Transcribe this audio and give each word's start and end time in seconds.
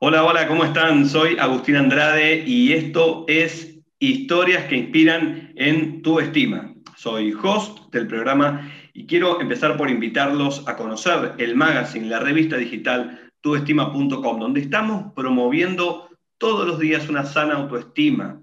Hola, 0.00 0.22
hola, 0.22 0.46
¿cómo 0.46 0.64
están? 0.64 1.08
Soy 1.08 1.36
Agustín 1.40 1.74
Andrade 1.74 2.44
y 2.46 2.72
esto 2.72 3.24
es 3.26 3.80
Historias 3.98 4.66
que 4.66 4.76
inspiran 4.76 5.52
en 5.56 6.02
tu 6.02 6.20
estima. 6.20 6.72
Soy 6.96 7.32
host 7.32 7.92
del 7.92 8.06
programa 8.06 8.72
y 8.94 9.06
quiero 9.06 9.40
empezar 9.40 9.76
por 9.76 9.90
invitarlos 9.90 10.62
a 10.68 10.76
conocer 10.76 11.34
el 11.38 11.56
magazine, 11.56 12.06
la 12.06 12.20
revista 12.20 12.56
digital 12.56 13.32
tuestima.com, 13.40 14.38
donde 14.38 14.60
estamos 14.60 15.12
promoviendo 15.14 16.08
todos 16.38 16.64
los 16.64 16.78
días 16.78 17.08
una 17.08 17.24
sana 17.24 17.54
autoestima, 17.54 18.40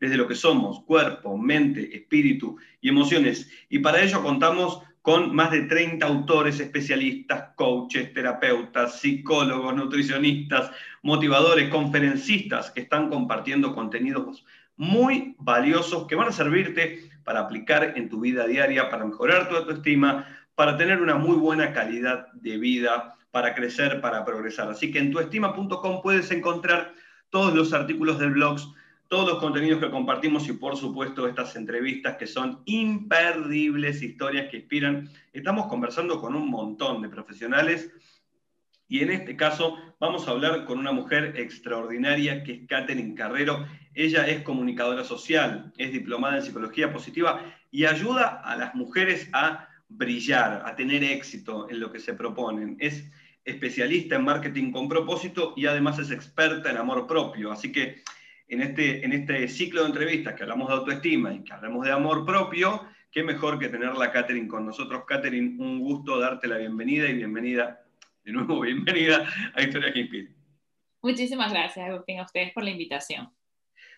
desde 0.00 0.16
lo 0.16 0.26
que 0.26 0.34
somos, 0.34 0.82
cuerpo, 0.82 1.38
mente, 1.38 1.96
espíritu 1.96 2.56
y 2.80 2.88
emociones. 2.88 3.48
Y 3.68 3.78
para 3.78 4.02
ello 4.02 4.20
contamos 4.20 4.82
con 5.08 5.34
más 5.34 5.50
de 5.52 5.62
30 5.62 6.06
autores 6.06 6.60
especialistas, 6.60 7.54
coaches, 7.54 8.12
terapeutas, 8.12 9.00
psicólogos, 9.00 9.74
nutricionistas, 9.74 10.70
motivadores, 11.00 11.70
conferencistas 11.70 12.70
que 12.70 12.82
están 12.82 13.08
compartiendo 13.08 13.74
contenidos 13.74 14.44
muy 14.76 15.34
valiosos 15.38 16.06
que 16.06 16.14
van 16.14 16.28
a 16.28 16.32
servirte 16.32 17.08
para 17.24 17.40
aplicar 17.40 17.94
en 17.96 18.10
tu 18.10 18.20
vida 18.20 18.46
diaria, 18.46 18.90
para 18.90 19.06
mejorar 19.06 19.48
tu 19.48 19.56
autoestima, 19.56 20.26
para 20.54 20.76
tener 20.76 21.00
una 21.00 21.14
muy 21.14 21.38
buena 21.38 21.72
calidad 21.72 22.30
de 22.34 22.58
vida, 22.58 23.14
para 23.30 23.54
crecer, 23.54 24.02
para 24.02 24.26
progresar. 24.26 24.68
Así 24.68 24.92
que 24.92 24.98
en 24.98 25.10
tuestima.com 25.10 26.02
puedes 26.02 26.30
encontrar 26.32 26.92
todos 27.30 27.54
los 27.54 27.72
artículos 27.72 28.18
del 28.18 28.32
blog, 28.32 28.58
todos 29.08 29.26
los 29.26 29.38
contenidos 29.38 29.80
que 29.80 29.90
compartimos 29.90 30.46
y 30.48 30.52
por 30.52 30.76
supuesto 30.76 31.26
estas 31.26 31.56
entrevistas 31.56 32.16
que 32.16 32.26
son 32.26 32.62
imperdibles, 32.66 34.02
historias 34.02 34.50
que 34.50 34.58
inspiran. 34.58 35.08
Estamos 35.32 35.66
conversando 35.66 36.20
con 36.20 36.34
un 36.34 36.48
montón 36.50 37.00
de 37.00 37.08
profesionales 37.08 37.90
y 38.86 39.00
en 39.00 39.10
este 39.10 39.34
caso 39.34 39.78
vamos 39.98 40.28
a 40.28 40.32
hablar 40.32 40.66
con 40.66 40.78
una 40.78 40.92
mujer 40.92 41.34
extraordinaria 41.36 42.44
que 42.44 42.52
es 42.52 42.66
Katherine 42.66 43.14
Carrero. 43.14 43.66
Ella 43.94 44.26
es 44.26 44.42
comunicadora 44.42 45.04
social, 45.04 45.72
es 45.78 45.90
diplomada 45.90 46.36
en 46.36 46.42
psicología 46.42 46.92
positiva 46.92 47.42
y 47.70 47.86
ayuda 47.86 48.42
a 48.44 48.56
las 48.56 48.74
mujeres 48.74 49.30
a 49.32 49.68
brillar, 49.88 50.62
a 50.66 50.76
tener 50.76 51.02
éxito 51.02 51.68
en 51.70 51.80
lo 51.80 51.90
que 51.90 51.98
se 51.98 52.12
proponen. 52.12 52.76
Es 52.78 53.10
especialista 53.42 54.16
en 54.16 54.24
marketing 54.24 54.70
con 54.70 54.86
propósito 54.86 55.54
y 55.56 55.64
además 55.64 55.98
es 55.98 56.10
experta 56.10 56.70
en 56.70 56.76
amor 56.76 57.06
propio. 57.06 57.50
Así 57.50 57.72
que 57.72 58.02
en 58.48 58.62
este, 58.62 59.04
en 59.04 59.12
este 59.12 59.46
ciclo 59.48 59.82
de 59.82 59.88
entrevistas 59.88 60.34
que 60.34 60.42
hablamos 60.42 60.68
de 60.68 60.74
autoestima 60.74 61.34
y 61.34 61.44
que 61.44 61.52
hablamos 61.52 61.84
de 61.84 61.92
amor 61.92 62.24
propio, 62.24 62.88
qué 63.10 63.22
mejor 63.22 63.58
que 63.58 63.68
tenerla 63.68 64.10
Catherine 64.10 64.48
con 64.48 64.64
nosotros. 64.64 65.04
Catherine, 65.06 65.62
un 65.62 65.80
gusto 65.80 66.18
darte 66.18 66.48
la 66.48 66.56
bienvenida 66.56 67.08
y 67.08 67.14
bienvenida, 67.14 67.84
de 68.24 68.32
nuevo, 68.32 68.60
bienvenida 68.62 69.26
a 69.54 69.62
Historia 69.62 69.92
que 69.92 70.00
Inspira. 70.00 70.30
Muchísimas 71.02 71.52
gracias, 71.52 71.88
Agustín, 71.88 72.18
a 72.18 72.24
ustedes 72.24 72.52
por 72.52 72.64
la 72.64 72.70
invitación. 72.70 73.30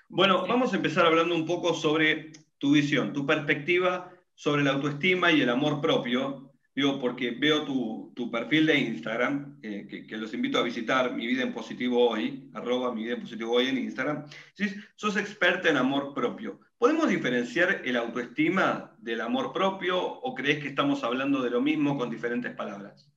Bueno, 0.08 0.46
vamos 0.46 0.72
a 0.72 0.76
empezar 0.76 1.06
hablando 1.06 1.34
un 1.34 1.46
poco 1.46 1.72
sobre 1.72 2.32
tu 2.58 2.72
visión, 2.72 3.12
tu 3.12 3.24
perspectiva 3.24 4.12
sobre 4.34 4.62
la 4.62 4.72
autoestima 4.72 5.30
y 5.30 5.40
el 5.40 5.48
amor 5.48 5.80
propio, 5.80 6.49
Digo, 6.74 7.00
porque 7.00 7.32
veo 7.32 7.64
tu, 7.64 8.30
perfil 8.30 8.66
de 8.66 8.78
Instagram, 8.78 9.58
eh, 9.62 10.06
que, 10.08 10.16
los 10.16 10.32
invito 10.34 10.58
a 10.58 10.62
visitar, 10.62 11.12
Mi 11.12 11.26
Vida 11.26 11.42
en 11.42 11.52
Positivo 11.52 12.08
Hoy, 12.08 12.48
arroba 12.54 12.92
Mi 12.92 13.02
Vida 13.04 13.14
en 13.14 13.22
Positivo 13.22 13.54
Hoy 13.54 13.68
en 13.68 13.78
Instagram. 13.78 14.26
¿Sí? 14.54 14.72
Sos 14.94 15.16
experta 15.16 15.68
en 15.68 15.76
amor 15.76 16.14
propio. 16.14 16.60
¿Podemos 16.78 17.08
diferenciar 17.08 17.82
el 17.84 17.96
autoestima 17.96 18.96
del 18.98 19.20
amor 19.20 19.52
propio 19.52 20.00
o 20.00 20.34
crees 20.34 20.62
que 20.62 20.68
estamos 20.68 21.02
hablando 21.02 21.42
de 21.42 21.50
lo 21.50 21.60
mismo 21.60 21.98
con 21.98 22.08
diferentes 22.08 22.54
palabras? 22.54 23.10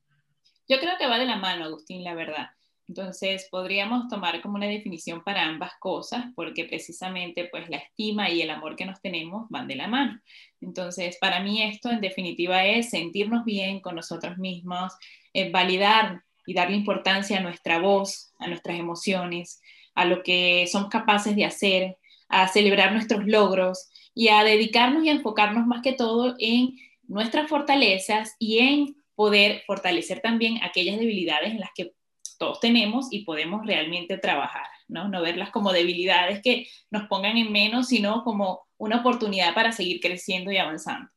Yo 0.68 0.80
creo 0.80 0.98
que 0.98 1.06
va 1.06 1.18
de 1.18 1.26
la 1.26 1.36
mano, 1.36 1.64
Agustín, 1.64 2.02
la 2.02 2.14
verdad. 2.14 2.53
Entonces, 2.86 3.48
podríamos 3.50 4.08
tomar 4.08 4.42
como 4.42 4.56
una 4.56 4.66
definición 4.66 5.22
para 5.24 5.44
ambas 5.44 5.72
cosas, 5.80 6.26
porque 6.36 6.64
precisamente 6.66 7.48
pues 7.50 7.68
la 7.70 7.78
estima 7.78 8.28
y 8.28 8.42
el 8.42 8.50
amor 8.50 8.76
que 8.76 8.84
nos 8.84 9.00
tenemos 9.00 9.46
van 9.48 9.66
de 9.68 9.76
la 9.76 9.88
mano. 9.88 10.20
Entonces, 10.60 11.16
para 11.20 11.40
mí 11.40 11.62
esto 11.62 11.90
en 11.90 12.00
definitiva 12.00 12.64
es 12.66 12.90
sentirnos 12.90 13.44
bien 13.44 13.80
con 13.80 13.94
nosotros 13.94 14.36
mismos, 14.36 14.92
eh, 15.32 15.50
validar 15.50 16.22
y 16.46 16.54
darle 16.54 16.76
importancia 16.76 17.38
a 17.38 17.42
nuestra 17.42 17.78
voz, 17.78 18.32
a 18.38 18.48
nuestras 18.48 18.78
emociones, 18.78 19.62
a 19.94 20.04
lo 20.04 20.22
que 20.22 20.66
somos 20.70 20.90
capaces 20.90 21.36
de 21.36 21.46
hacer, 21.46 21.96
a 22.28 22.48
celebrar 22.48 22.92
nuestros 22.92 23.24
logros 23.26 23.88
y 24.14 24.28
a 24.28 24.44
dedicarnos 24.44 25.04
y 25.04 25.08
enfocarnos 25.08 25.66
más 25.66 25.82
que 25.82 25.92
todo 25.92 26.34
en 26.38 26.76
nuestras 27.06 27.48
fortalezas 27.48 28.34
y 28.38 28.58
en 28.58 28.96
poder 29.14 29.62
fortalecer 29.66 30.20
también 30.20 30.58
aquellas 30.62 30.98
debilidades 30.98 31.52
en 31.52 31.60
las 31.60 31.70
que 31.74 31.92
todos 32.38 32.60
tenemos 32.60 33.08
y 33.10 33.24
podemos 33.24 33.66
realmente 33.66 34.18
trabajar, 34.18 34.66
¿no? 34.88 35.08
No 35.08 35.22
verlas 35.22 35.50
como 35.50 35.72
debilidades 35.72 36.40
que 36.42 36.66
nos 36.90 37.08
pongan 37.08 37.36
en 37.36 37.52
menos, 37.52 37.88
sino 37.88 38.22
como 38.24 38.66
una 38.76 39.00
oportunidad 39.00 39.54
para 39.54 39.72
seguir 39.72 40.00
creciendo 40.00 40.50
y 40.52 40.58
avanzando. 40.58 41.08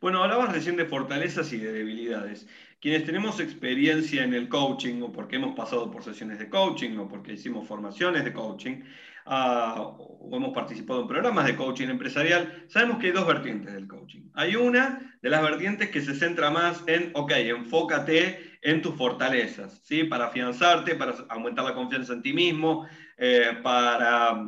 Bueno, 0.00 0.22
hablabas 0.22 0.52
recién 0.52 0.76
de 0.76 0.84
fortalezas 0.84 1.52
y 1.52 1.58
de 1.58 1.72
debilidades. 1.72 2.46
Quienes 2.80 3.04
tenemos 3.04 3.40
experiencia 3.40 4.22
en 4.22 4.34
el 4.34 4.48
coaching 4.48 5.02
o 5.02 5.10
porque 5.10 5.36
hemos 5.36 5.56
pasado 5.56 5.90
por 5.90 6.04
sesiones 6.04 6.38
de 6.38 6.48
coaching 6.48 6.96
o 6.98 7.08
porque 7.08 7.32
hicimos 7.32 7.66
formaciones 7.66 8.24
de 8.24 8.32
coaching 8.32 8.82
o 9.26 10.30
hemos 10.32 10.54
participado 10.54 11.02
en 11.02 11.08
programas 11.08 11.46
de 11.46 11.56
coaching 11.56 11.88
empresarial, 11.88 12.64
sabemos 12.68 12.98
que 12.98 13.06
hay 13.06 13.12
dos 13.12 13.26
vertientes 13.26 13.72
del 13.72 13.86
coaching. 13.86 14.30
Hay 14.34 14.56
una 14.56 15.16
de 15.20 15.30
las 15.30 15.42
vertientes 15.42 15.90
que 15.90 16.00
se 16.00 16.14
centra 16.14 16.50
más 16.50 16.82
en, 16.86 17.10
ok, 17.14 17.32
enfócate 17.32 18.58
en 18.62 18.80
tus 18.82 18.94
fortalezas, 18.94 19.80
¿sí? 19.84 20.04
Para 20.04 20.26
afianzarte, 20.26 20.94
para 20.94 21.14
aumentar 21.28 21.64
la 21.64 21.74
confianza 21.74 22.12
en 22.12 22.22
ti 22.22 22.32
mismo, 22.32 22.86
eh, 23.16 23.58
para, 23.62 24.46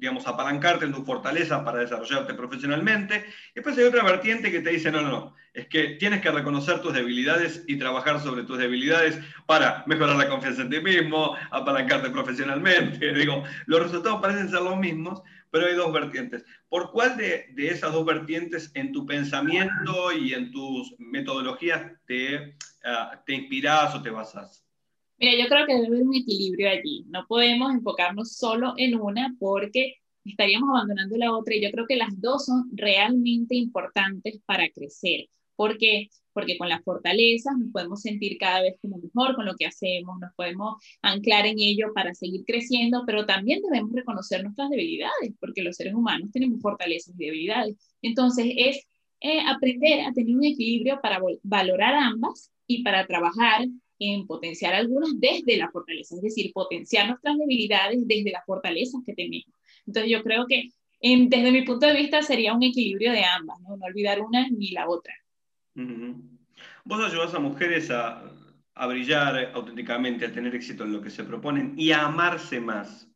digamos, 0.00 0.26
apalancarte 0.26 0.86
en 0.86 0.92
tus 0.92 1.04
fortalezas 1.04 1.62
para 1.62 1.80
desarrollarte 1.80 2.32
profesionalmente. 2.32 3.26
Y 3.50 3.56
después 3.56 3.76
hay 3.76 3.84
otra 3.84 4.02
vertiente 4.02 4.50
que 4.50 4.60
te 4.60 4.70
dice, 4.70 4.90
no, 4.90 5.02
no, 5.02 5.10
no, 5.10 5.36
es 5.52 5.68
que 5.68 5.96
tienes 5.98 6.22
que 6.22 6.30
reconocer 6.30 6.80
tus 6.80 6.94
debilidades 6.94 7.64
y 7.68 7.76
trabajar 7.76 8.18
sobre 8.20 8.44
tus 8.44 8.56
debilidades 8.56 9.18
para 9.44 9.84
mejorar 9.86 10.16
la 10.16 10.28
confianza 10.28 10.62
en 10.62 10.70
ti 10.70 10.80
mismo, 10.80 11.36
apalancarte 11.50 12.08
profesionalmente. 12.08 13.12
Digo, 13.14 13.44
los 13.66 13.82
resultados 13.82 14.22
parecen 14.22 14.48
ser 14.48 14.62
los 14.62 14.78
mismos, 14.78 15.20
pero 15.50 15.66
hay 15.66 15.74
dos 15.74 15.92
vertientes. 15.92 16.46
¿Por 16.70 16.92
cuál 16.92 17.18
de, 17.18 17.52
esas 17.58 17.92
dos 17.92 18.06
vertientes 18.06 18.70
en 18.72 18.92
tu 18.92 19.04
pensamiento 19.04 20.12
y 20.12 20.32
en 20.32 20.50
tus 20.50 20.94
metodologías 20.98 21.92
te, 22.06 22.56
uh, 22.84 23.16
te 23.26 23.34
inspiras 23.34 23.94
o 23.94 24.00
te 24.00 24.08
basas? 24.08 24.64
Mira, 25.20 25.32
yo 25.38 25.48
creo 25.50 25.66
que 25.66 25.74
debe 25.74 25.86
haber 25.88 26.02
un 26.02 26.14
equilibrio 26.14 26.70
allí. 26.70 27.04
No 27.10 27.26
podemos 27.28 27.74
enfocarnos 27.74 28.36
solo 28.36 28.72
en 28.78 28.98
una 28.98 29.36
porque 29.38 29.96
estaríamos 30.24 30.70
abandonando 30.70 31.16
la 31.18 31.36
otra 31.36 31.54
y 31.54 31.62
yo 31.62 31.70
creo 31.70 31.86
que 31.86 31.96
las 31.96 32.18
dos 32.20 32.46
son 32.46 32.70
realmente 32.72 33.54
importantes 33.54 34.40
para 34.46 34.70
crecer. 34.70 35.28
¿Por 35.56 35.76
qué? 35.76 36.08
Porque 36.32 36.56
con 36.56 36.70
las 36.70 36.82
fortalezas 36.82 37.54
nos 37.58 37.70
podemos 37.70 38.00
sentir 38.00 38.38
cada 38.38 38.62
vez 38.62 38.76
como 38.80 38.96
mejor 38.96 39.34
con 39.36 39.44
lo 39.44 39.56
que 39.56 39.66
hacemos, 39.66 40.18
nos 40.20 40.32
podemos 40.34 40.82
anclar 41.02 41.44
en 41.44 41.58
ello 41.58 41.92
para 41.94 42.14
seguir 42.14 42.44
creciendo, 42.46 43.02
pero 43.06 43.26
también 43.26 43.60
debemos 43.60 43.92
reconocer 43.92 44.42
nuestras 44.42 44.70
debilidades, 44.70 45.34
porque 45.38 45.62
los 45.62 45.76
seres 45.76 45.92
humanos 45.92 46.30
tenemos 46.32 46.62
fortalezas 46.62 47.14
y 47.18 47.26
debilidades. 47.26 47.76
Entonces 48.00 48.46
es 48.56 48.86
eh, 49.20 49.40
aprender 49.46 50.00
a 50.06 50.12
tener 50.14 50.34
un 50.34 50.44
equilibrio 50.44 50.98
para 51.02 51.20
valorar 51.42 51.94
ambas 51.94 52.50
y 52.66 52.82
para 52.82 53.06
trabajar 53.06 53.66
en 54.00 54.26
potenciar 54.26 54.74
algunas 54.74 55.10
desde 55.20 55.58
la 55.58 55.70
fortaleza, 55.70 56.16
es 56.16 56.22
decir, 56.22 56.50
potenciar 56.52 57.06
nuestras 57.06 57.36
debilidades 57.36 57.98
desde 58.08 58.32
las 58.32 58.44
fortalezas 58.46 59.02
que 59.04 59.14
tenemos. 59.14 59.54
Entonces 59.86 60.10
yo 60.10 60.22
creo 60.22 60.46
que 60.46 60.70
desde 61.00 61.52
mi 61.52 61.62
punto 61.62 61.86
de 61.86 61.94
vista 61.94 62.22
sería 62.22 62.54
un 62.54 62.62
equilibrio 62.62 63.12
de 63.12 63.24
ambas, 63.24 63.60
no, 63.60 63.76
no 63.76 63.84
olvidar 63.84 64.20
una 64.20 64.48
ni 64.48 64.70
la 64.70 64.88
otra. 64.88 65.14
Vos 66.84 67.04
ayudás 67.04 67.34
a 67.34 67.38
mujeres 67.38 67.90
a, 67.90 68.22
brillar 68.88 69.52
auténticamente, 69.54 70.24
a 70.24 70.32
tener 70.32 70.54
éxito 70.54 70.84
en 70.84 70.92
lo 70.92 71.02
que 71.02 71.10
se 71.10 71.24
proponen 71.24 71.74
y 71.76 71.92
a 71.92 72.06
amarse 72.06 72.60
más. 72.60 73.06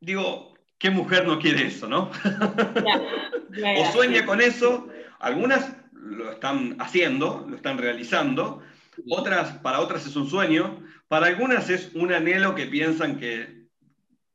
Digo, 0.00 0.54
¿qué 0.78 0.90
mujer 0.90 1.26
no 1.26 1.38
quiere 1.38 1.66
eso, 1.66 1.88
no? 1.88 2.10
o 3.78 3.92
sueña 3.92 4.24
con 4.24 4.40
eso, 4.40 4.88
algunas 5.20 5.76
lo 6.02 6.32
están 6.32 6.76
haciendo, 6.80 7.46
lo 7.48 7.56
están 7.56 7.78
realizando, 7.78 8.62
otras, 9.08 9.58
para 9.58 9.80
otras 9.80 10.06
es 10.06 10.16
un 10.16 10.28
sueño, 10.28 10.82
para 11.08 11.26
algunas 11.26 11.70
es 11.70 11.94
un 11.94 12.12
anhelo 12.12 12.54
que 12.54 12.66
piensan 12.66 13.18
que 13.18 13.66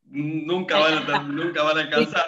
nunca 0.06 0.80
van 0.80 1.10
a, 1.10 1.24
nunca 1.24 1.64
van 1.64 1.78
a 1.78 1.82
alcanzar. 1.82 2.26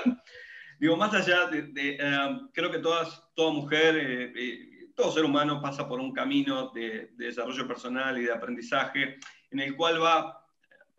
Digo, 0.80 0.96
más 0.96 1.14
allá 1.14 1.48
de, 1.48 1.72
eh, 1.76 2.40
creo 2.54 2.72
que 2.72 2.80
todas, 2.80 3.24
toda 3.36 3.52
mujer, 3.52 3.98
eh, 3.98 4.34
eh, 4.36 4.90
todo 4.96 5.12
ser 5.12 5.26
humano 5.26 5.62
pasa 5.62 5.88
por 5.88 6.00
un 6.00 6.14
camino 6.14 6.70
de, 6.70 7.12
desarrollo 7.16 7.68
personal 7.68 8.18
y 8.18 8.26
de 8.26 8.34
aprendizaje 8.34 9.20
en 9.52 9.60
el 9.60 9.76
cual 9.76 10.02
va 10.02 10.46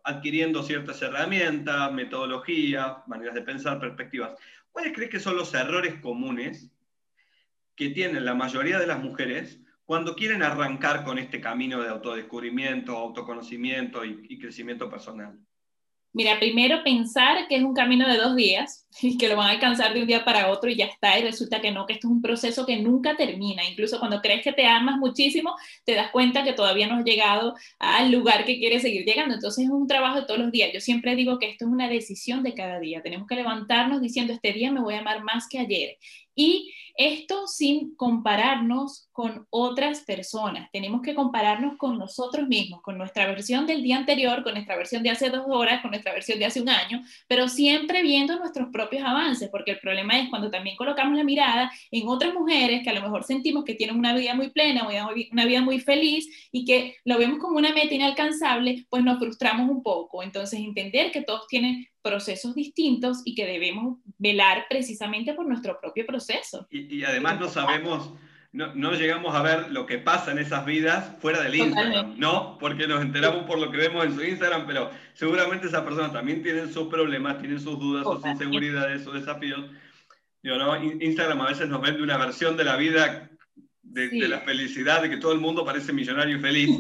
adquiriendo 0.04 0.62
ciertas 0.62 1.00
herramientas, 1.02 1.92
metodologías, 1.92 3.06
maneras 3.06 3.34
de 3.34 3.42
pensar, 3.42 3.78
perspectivas. 3.78 4.32
¿Cuáles 4.72 4.92
crees 4.94 5.10
que 5.10 5.20
son 5.20 5.36
los 5.36 5.52
errores 5.54 6.00
comunes 6.00 6.70
que 7.80 7.88
tienen 7.88 8.26
la 8.26 8.34
mayoría 8.34 8.78
de 8.78 8.86
las 8.86 9.02
mujeres 9.02 9.58
cuando 9.86 10.14
quieren 10.14 10.42
arrancar 10.42 11.02
con 11.02 11.18
este 11.18 11.40
camino 11.40 11.80
de 11.80 11.88
autodescubrimiento, 11.88 12.94
autoconocimiento 12.94 14.04
y 14.04 14.38
crecimiento 14.38 14.90
personal? 14.90 15.40
Mira, 16.12 16.40
primero 16.40 16.82
pensar 16.82 17.46
que 17.46 17.54
es 17.54 17.62
un 17.62 17.72
camino 17.72 18.08
de 18.08 18.16
dos 18.16 18.34
días 18.34 18.84
y 19.00 19.16
que 19.16 19.28
lo 19.28 19.36
van 19.36 19.46
a 19.46 19.50
alcanzar 19.52 19.94
de 19.94 20.00
un 20.00 20.08
día 20.08 20.24
para 20.24 20.50
otro 20.50 20.68
y 20.68 20.74
ya 20.74 20.86
está, 20.86 21.16
y 21.18 21.22
resulta 21.22 21.60
que 21.60 21.70
no, 21.70 21.86
que 21.86 21.92
esto 21.92 22.08
es 22.08 22.12
un 22.12 22.20
proceso 22.20 22.66
que 22.66 22.78
nunca 22.78 23.16
termina. 23.16 23.62
Incluso 23.68 24.00
cuando 24.00 24.20
crees 24.20 24.42
que 24.42 24.52
te 24.52 24.66
amas 24.66 24.96
muchísimo, 24.98 25.54
te 25.84 25.94
das 25.94 26.10
cuenta 26.10 26.42
que 26.42 26.52
todavía 26.52 26.88
no 26.88 26.96
has 26.96 27.04
llegado 27.04 27.54
al 27.78 28.10
lugar 28.10 28.44
que 28.44 28.58
quieres 28.58 28.82
seguir 28.82 29.04
llegando. 29.04 29.34
Entonces 29.34 29.66
es 29.66 29.70
un 29.70 29.86
trabajo 29.86 30.20
de 30.20 30.26
todos 30.26 30.40
los 30.40 30.50
días. 30.50 30.70
Yo 30.74 30.80
siempre 30.80 31.14
digo 31.14 31.38
que 31.38 31.48
esto 31.48 31.66
es 31.66 31.70
una 31.70 31.88
decisión 31.88 32.42
de 32.42 32.54
cada 32.54 32.80
día. 32.80 33.02
Tenemos 33.02 33.28
que 33.28 33.36
levantarnos 33.36 34.00
diciendo, 34.00 34.32
este 34.32 34.52
día 34.52 34.72
me 34.72 34.80
voy 34.80 34.94
a 34.94 35.00
amar 35.00 35.22
más 35.22 35.46
que 35.48 35.60
ayer. 35.60 35.96
Y 36.40 36.72
esto 36.96 37.46
sin 37.46 37.94
compararnos 37.96 39.10
con 39.12 39.46
otras 39.50 40.00
personas. 40.00 40.70
Tenemos 40.72 41.02
que 41.02 41.14
compararnos 41.14 41.76
con 41.76 41.98
nosotros 41.98 42.48
mismos, 42.48 42.80
con 42.80 42.96
nuestra 42.96 43.26
versión 43.26 43.66
del 43.66 43.82
día 43.82 43.98
anterior, 43.98 44.42
con 44.42 44.54
nuestra 44.54 44.74
versión 44.74 45.02
de 45.02 45.10
hace 45.10 45.28
dos 45.28 45.44
horas, 45.46 45.82
con 45.82 45.90
nuestra 45.90 46.14
versión 46.14 46.38
de 46.38 46.46
hace 46.46 46.62
un 46.62 46.70
año, 46.70 47.02
pero 47.28 47.46
siempre 47.46 48.02
viendo 48.02 48.38
nuestros 48.38 48.70
propios 48.72 49.02
avances, 49.02 49.50
porque 49.50 49.72
el 49.72 49.80
problema 49.80 50.18
es 50.18 50.30
cuando 50.30 50.50
también 50.50 50.76
colocamos 50.76 51.18
la 51.18 51.24
mirada 51.24 51.70
en 51.90 52.08
otras 52.08 52.32
mujeres 52.32 52.82
que 52.82 52.88
a 52.90 52.94
lo 52.94 53.02
mejor 53.02 53.24
sentimos 53.24 53.64
que 53.64 53.74
tienen 53.74 53.98
una 53.98 54.14
vida 54.14 54.34
muy 54.34 54.48
plena, 54.48 54.86
una 54.86 55.44
vida 55.44 55.60
muy 55.60 55.78
feliz 55.80 56.48
y 56.52 56.64
que 56.64 56.96
lo 57.04 57.18
vemos 57.18 57.38
como 57.38 57.58
una 57.58 57.74
meta 57.74 57.94
inalcanzable, 57.94 58.86
pues 58.88 59.04
nos 59.04 59.18
frustramos 59.18 59.68
un 59.68 59.82
poco. 59.82 60.22
Entonces, 60.22 60.58
entender 60.58 61.12
que 61.12 61.20
todos 61.20 61.46
tienen 61.48 61.86
procesos 62.02 62.54
distintos 62.54 63.20
y 63.24 63.34
que 63.34 63.46
debemos 63.46 63.98
velar 64.20 64.66
precisamente 64.68 65.32
por 65.32 65.46
nuestro 65.46 65.80
propio 65.80 66.06
proceso. 66.06 66.68
Y, 66.70 67.02
además 67.04 67.40
no 67.40 67.48
sabemos, 67.48 68.12
no, 68.52 68.74
no, 68.74 68.92
llegamos 68.92 69.34
a 69.34 69.42
ver 69.42 69.70
lo 69.70 69.86
que 69.86 69.98
pasa 69.98 70.30
en 70.30 70.38
esas 70.38 70.66
vidas 70.66 71.16
fuera 71.20 71.42
del 71.42 71.54
Instagram, 71.54 72.18
¿no? 72.18 72.58
Porque 72.58 72.86
nos 72.86 73.00
enteramos 73.00 73.44
por 73.44 73.58
lo 73.58 73.70
que 73.70 73.78
vemos 73.78 74.04
en 74.04 74.14
su 74.14 74.22
Instagram, 74.22 74.66
pero 74.66 74.90
seguramente 75.14 75.68
esas 75.68 75.82
personas 75.82 76.12
también 76.12 76.42
tienen 76.42 76.70
sus 76.70 76.88
problemas, 76.88 77.38
tienen 77.38 77.58
sus 77.58 77.78
dudas, 77.78 78.04
sus 78.04 78.24
inseguridades, 78.26 79.02
sus 79.02 79.14
desafíos. 79.14 79.64
Yo, 80.42 80.58
¿no? 80.58 80.76
Instagram 80.76 81.40
a 81.40 81.48
veces 81.48 81.68
nos 81.68 81.80
vende 81.80 82.02
una 82.02 82.18
versión 82.18 82.58
de 82.58 82.64
la 82.64 82.76
vida 82.76 83.30
de, 83.82 84.08
de, 84.08 84.28
la 84.28 84.40
felicidad, 84.40 85.00
de 85.00 85.08
que 85.08 85.16
todo 85.16 85.32
el 85.32 85.40
mundo 85.40 85.64
parece 85.64 85.94
millonario 85.94 86.36
y 86.36 86.40
feliz. 86.40 86.70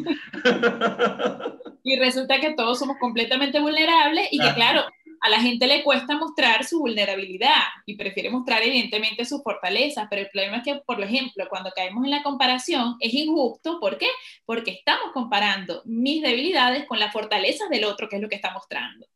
y 1.82 1.98
resulta 1.98 2.38
que 2.38 2.52
todos 2.52 2.78
somos 2.78 2.98
completamente 2.98 3.60
vulnerables 3.60 4.28
y 4.30 4.38
que, 4.38 4.52
claro, 4.54 4.84
a 5.20 5.28
la 5.28 5.40
gente 5.40 5.66
le 5.66 5.84
cuesta 5.84 6.16
mostrar 6.16 6.64
su 6.64 6.78
vulnerabilidad 6.78 7.62
y 7.84 7.96
prefiere 7.96 8.30
mostrar 8.30 8.62
evidentemente 8.62 9.24
sus 9.24 9.42
fortalezas, 9.42 10.06
pero 10.08 10.22
el 10.22 10.30
problema 10.30 10.58
es 10.58 10.64
que, 10.64 10.80
por 10.86 11.00
ejemplo, 11.02 11.46
cuando 11.48 11.70
caemos 11.76 12.04
en 12.04 12.10
la 12.10 12.22
comparación 12.22 12.96
es 13.00 13.12
injusto, 13.12 13.78
¿por 13.80 13.98
qué? 13.98 14.08
Porque 14.46 14.70
estamos 14.70 15.12
comparando 15.12 15.82
mis 15.84 16.22
debilidades 16.22 16.86
con 16.86 16.98
las 16.98 17.12
fortalezas 17.12 17.68
del 17.68 17.84
otro, 17.84 18.08
que 18.08 18.16
es 18.16 18.22
lo 18.22 18.28
que 18.28 18.36
está 18.36 18.52
mostrando. 18.52 19.06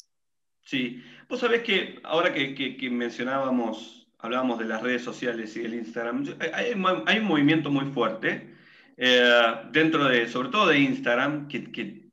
Sí, 0.62 1.02
vos 1.28 1.40
sabés 1.40 1.62
que 1.62 2.00
ahora 2.04 2.34
que, 2.34 2.76
mencionábamos, 2.90 4.06
hablábamos 4.18 4.58
de 4.58 4.66
las 4.66 4.82
redes 4.82 5.02
sociales 5.02 5.56
y 5.56 5.60
del 5.60 5.74
Instagram, 5.74 6.36
hay, 6.52 6.72
un 7.18 7.24
movimiento 7.24 7.70
muy 7.70 7.86
fuerte 7.92 8.54
eh, 8.98 9.54
dentro 9.72 10.04
de, 10.04 10.28
sobre 10.28 10.50
todo 10.50 10.68
de 10.68 10.78
Instagram, 10.80 11.48
que, 11.48 11.72
que 11.72 12.03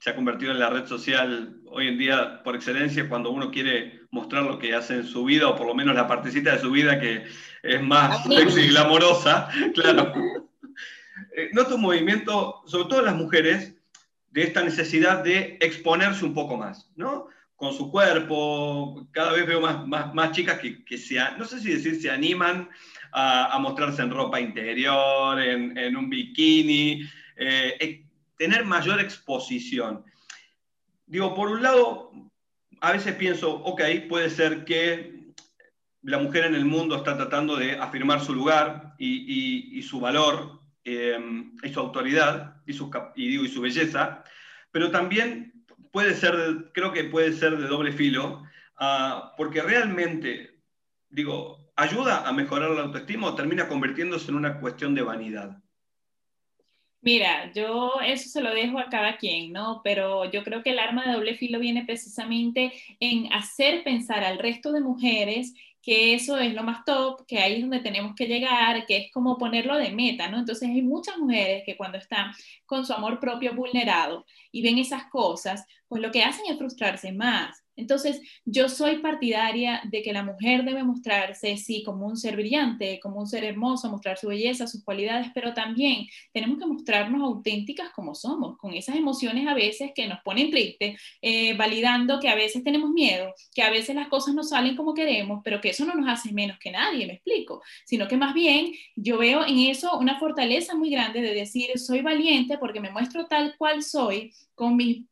se 0.00 0.10
ha 0.10 0.14
convertido 0.14 0.52
en 0.52 0.60
la 0.60 0.70
red 0.70 0.86
social 0.86 1.60
hoy 1.66 1.88
en 1.88 1.98
día 1.98 2.42
por 2.42 2.54
excelencia 2.54 3.08
cuando 3.08 3.30
uno 3.30 3.50
quiere 3.50 4.02
mostrar 4.10 4.44
lo 4.44 4.58
que 4.58 4.74
hace 4.74 4.94
en 4.94 5.06
su 5.06 5.24
vida, 5.24 5.48
o 5.48 5.56
por 5.56 5.66
lo 5.66 5.74
menos 5.74 5.94
la 5.94 6.06
partecita 6.06 6.52
de 6.52 6.60
su 6.60 6.70
vida 6.70 7.00
que 7.00 7.24
es 7.62 7.82
más 7.82 8.24
sexy 8.24 8.60
y 8.60 8.68
glamorosa, 8.68 9.48
claro. 9.74 10.12
Eh, 11.36 11.50
noto 11.52 11.74
un 11.74 11.82
movimiento, 11.82 12.62
sobre 12.66 12.88
todo 12.88 13.02
las 13.02 13.16
mujeres, 13.16 13.74
de 14.30 14.42
esta 14.42 14.62
necesidad 14.62 15.24
de 15.24 15.56
exponerse 15.60 16.24
un 16.24 16.34
poco 16.34 16.56
más, 16.56 16.90
¿no? 16.96 17.28
Con 17.56 17.72
su 17.72 17.90
cuerpo, 17.90 19.08
cada 19.10 19.32
vez 19.32 19.46
veo 19.46 19.60
más, 19.60 19.86
más, 19.86 20.14
más 20.14 20.30
chicas 20.30 20.60
que, 20.60 20.84
que 20.84 20.96
se, 20.96 21.16
no 21.38 21.44
sé 21.44 21.58
si 21.58 21.72
decir, 21.72 22.00
se 22.00 22.10
animan 22.10 22.68
a, 23.10 23.54
a 23.54 23.58
mostrarse 23.58 24.02
en 24.02 24.10
ropa 24.10 24.40
interior, 24.40 25.40
en, 25.40 25.76
en 25.76 25.96
un 25.96 26.08
bikini, 26.08 27.02
eh, 27.36 28.04
tener 28.38 28.64
mayor 28.64 29.00
exposición. 29.00 30.04
Digo, 31.06 31.34
por 31.34 31.50
un 31.50 31.62
lado, 31.62 32.10
a 32.80 32.92
veces 32.92 33.14
pienso, 33.16 33.54
ok, 33.56 33.82
puede 34.08 34.30
ser 34.30 34.64
que 34.64 35.34
la 36.02 36.18
mujer 36.18 36.44
en 36.44 36.54
el 36.54 36.64
mundo 36.64 36.96
está 36.96 37.16
tratando 37.16 37.56
de 37.56 37.72
afirmar 37.72 38.20
su 38.20 38.34
lugar 38.34 38.94
y, 38.98 39.82
su 39.82 40.00
valor 40.00 40.60
em, 40.84 41.54
y 41.62 41.68
su 41.68 41.80
autoridad 41.80 42.62
y 42.66 42.72
y, 42.72 43.44
y 43.44 43.48
su 43.48 43.60
belleza, 43.60 44.24
pero 44.70 44.90
también 44.90 45.64
puede 45.92 46.14
ser, 46.14 46.70
creo 46.72 46.92
que 46.92 47.04
puede 47.04 47.32
ser 47.32 47.56
de 47.58 47.66
doble 47.66 47.92
filo, 47.92 48.44
ah, 48.76 49.34
porque 49.36 49.62
realmente, 49.62 50.60
digo, 51.08 51.72
ayuda 51.76 52.28
a 52.28 52.32
mejorar 52.32 52.70
la 52.70 52.82
autoestima 52.82 53.28
o 53.28 53.34
termina 53.34 53.68
convirtiéndose 53.68 54.30
en 54.30 54.36
una 54.36 54.60
cuestión 54.60 54.94
de 54.94 55.02
vanidad. 55.02 55.62
Mira, 57.00 57.52
yo 57.52 57.92
eso 58.04 58.28
se 58.28 58.40
lo 58.40 58.52
dejo 58.52 58.78
a 58.78 58.88
cada 58.88 59.16
quien, 59.16 59.52
¿no? 59.52 59.80
Pero 59.84 60.30
yo 60.30 60.42
creo 60.42 60.62
que 60.62 60.70
el 60.70 60.78
arma 60.80 61.06
de 61.06 61.12
doble 61.12 61.36
filo 61.36 61.60
viene 61.60 61.84
precisamente 61.84 62.72
en 62.98 63.32
hacer 63.32 63.84
pensar 63.84 64.24
al 64.24 64.38
resto 64.38 64.72
de 64.72 64.80
mujeres 64.80 65.54
que 65.80 66.12
eso 66.14 66.38
es 66.38 66.52
lo 66.54 66.64
más 66.64 66.84
top, 66.84 67.24
que 67.26 67.38
ahí 67.38 67.54
es 67.54 67.60
donde 67.62 67.80
tenemos 67.80 68.14
que 68.16 68.26
llegar, 68.26 68.84
que 68.84 68.96
es 68.96 69.12
como 69.12 69.38
ponerlo 69.38 69.76
de 69.76 69.90
meta, 69.90 70.28
¿no? 70.28 70.38
Entonces 70.38 70.68
hay 70.68 70.82
muchas 70.82 71.16
mujeres 71.18 71.62
que 71.64 71.76
cuando 71.76 71.98
están 71.98 72.32
con 72.66 72.84
su 72.84 72.92
amor 72.92 73.20
propio 73.20 73.54
vulnerado 73.54 74.26
y 74.50 74.62
ven 74.62 74.78
esas 74.78 75.04
cosas, 75.06 75.64
pues 75.86 76.02
lo 76.02 76.10
que 76.10 76.24
hacen 76.24 76.46
es 76.50 76.58
frustrarse 76.58 77.12
más, 77.12 77.64
entonces, 77.78 78.20
yo 78.44 78.68
soy 78.68 78.98
partidaria 78.98 79.80
de 79.84 80.02
que 80.02 80.12
la 80.12 80.24
mujer 80.24 80.64
debe 80.64 80.82
mostrarse, 80.82 81.56
sí, 81.56 81.84
como 81.84 82.06
un 82.06 82.16
ser 82.16 82.34
brillante, 82.34 82.98
como 83.00 83.20
un 83.20 83.26
ser 83.28 83.44
hermoso, 83.44 83.88
mostrar 83.88 84.18
su 84.18 84.26
belleza, 84.26 84.66
sus 84.66 84.82
cualidades, 84.82 85.28
pero 85.32 85.54
también 85.54 86.06
tenemos 86.32 86.58
que 86.58 86.66
mostrarnos 86.66 87.22
auténticas 87.22 87.90
como 87.90 88.16
somos, 88.16 88.58
con 88.58 88.74
esas 88.74 88.96
emociones 88.96 89.46
a 89.46 89.54
veces 89.54 89.92
que 89.94 90.08
nos 90.08 90.18
ponen 90.24 90.50
tristes, 90.50 91.00
eh, 91.22 91.56
validando 91.56 92.18
que 92.18 92.28
a 92.28 92.34
veces 92.34 92.64
tenemos 92.64 92.90
miedo, 92.90 93.32
que 93.54 93.62
a 93.62 93.70
veces 93.70 93.94
las 93.94 94.08
cosas 94.08 94.34
no 94.34 94.42
salen 94.42 94.74
como 94.74 94.92
queremos, 94.92 95.40
pero 95.44 95.60
que 95.60 95.70
eso 95.70 95.84
no 95.84 95.94
nos 95.94 96.08
hace 96.08 96.32
menos 96.32 96.58
que 96.58 96.72
nadie, 96.72 97.06
me 97.06 97.12
explico, 97.12 97.62
sino 97.86 98.08
que 98.08 98.16
más 98.16 98.34
bien 98.34 98.72
yo 98.96 99.18
veo 99.18 99.46
en 99.46 99.58
eso 99.58 99.96
una 99.98 100.18
fortaleza 100.18 100.74
muy 100.74 100.90
grande 100.90 101.20
de 101.20 101.32
decir, 101.32 101.78
soy 101.78 102.02
valiente 102.02 102.58
porque 102.58 102.80
me 102.80 102.90
muestro 102.90 103.26
tal 103.26 103.54
cual 103.56 103.84
soy, 103.84 104.32
con 104.56 104.76
mis 104.76 105.07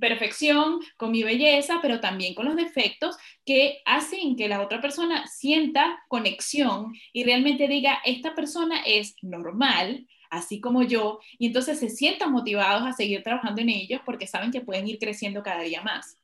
perfección, 0.00 0.80
con 0.96 1.12
mi 1.12 1.22
belleza, 1.22 1.78
pero 1.80 2.00
también 2.00 2.34
con 2.34 2.46
los 2.46 2.56
defectos 2.56 3.16
que 3.44 3.80
hacen 3.84 4.36
que 4.36 4.48
la 4.48 4.60
otra 4.60 4.80
persona 4.80 5.26
sienta 5.26 5.98
conexión 6.08 6.92
y 7.12 7.24
realmente 7.24 7.68
diga, 7.68 8.00
esta 8.04 8.34
persona 8.34 8.80
es 8.84 9.14
normal, 9.22 10.06
así 10.30 10.60
como 10.60 10.82
yo, 10.82 11.20
y 11.38 11.46
entonces 11.46 11.78
se 11.78 11.88
sientan 11.88 12.32
motivados 12.32 12.82
a 12.82 12.92
seguir 12.92 13.22
trabajando 13.22 13.62
en 13.62 13.68
ellos 13.68 14.00
porque 14.04 14.26
saben 14.26 14.50
que 14.50 14.60
pueden 14.60 14.88
ir 14.88 14.98
creciendo 14.98 15.42
cada 15.42 15.62
día 15.62 15.82
más. 15.82 16.18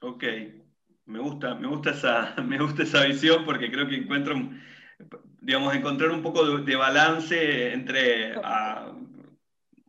Ok, 0.00 0.24
me 1.06 1.20
gusta, 1.20 1.54
me 1.54 1.68
gusta, 1.68 1.90
esa, 1.90 2.34
me 2.44 2.58
gusta 2.58 2.82
esa 2.82 3.04
visión 3.04 3.44
porque 3.44 3.70
creo 3.70 3.86
que 3.86 3.94
encuentro, 3.94 4.34
digamos, 5.40 5.74
encontrar 5.74 6.10
un 6.10 6.22
poco 6.22 6.58
de, 6.58 6.76
balance 6.76 7.72
entre 7.72 8.34
ah, 8.42 8.92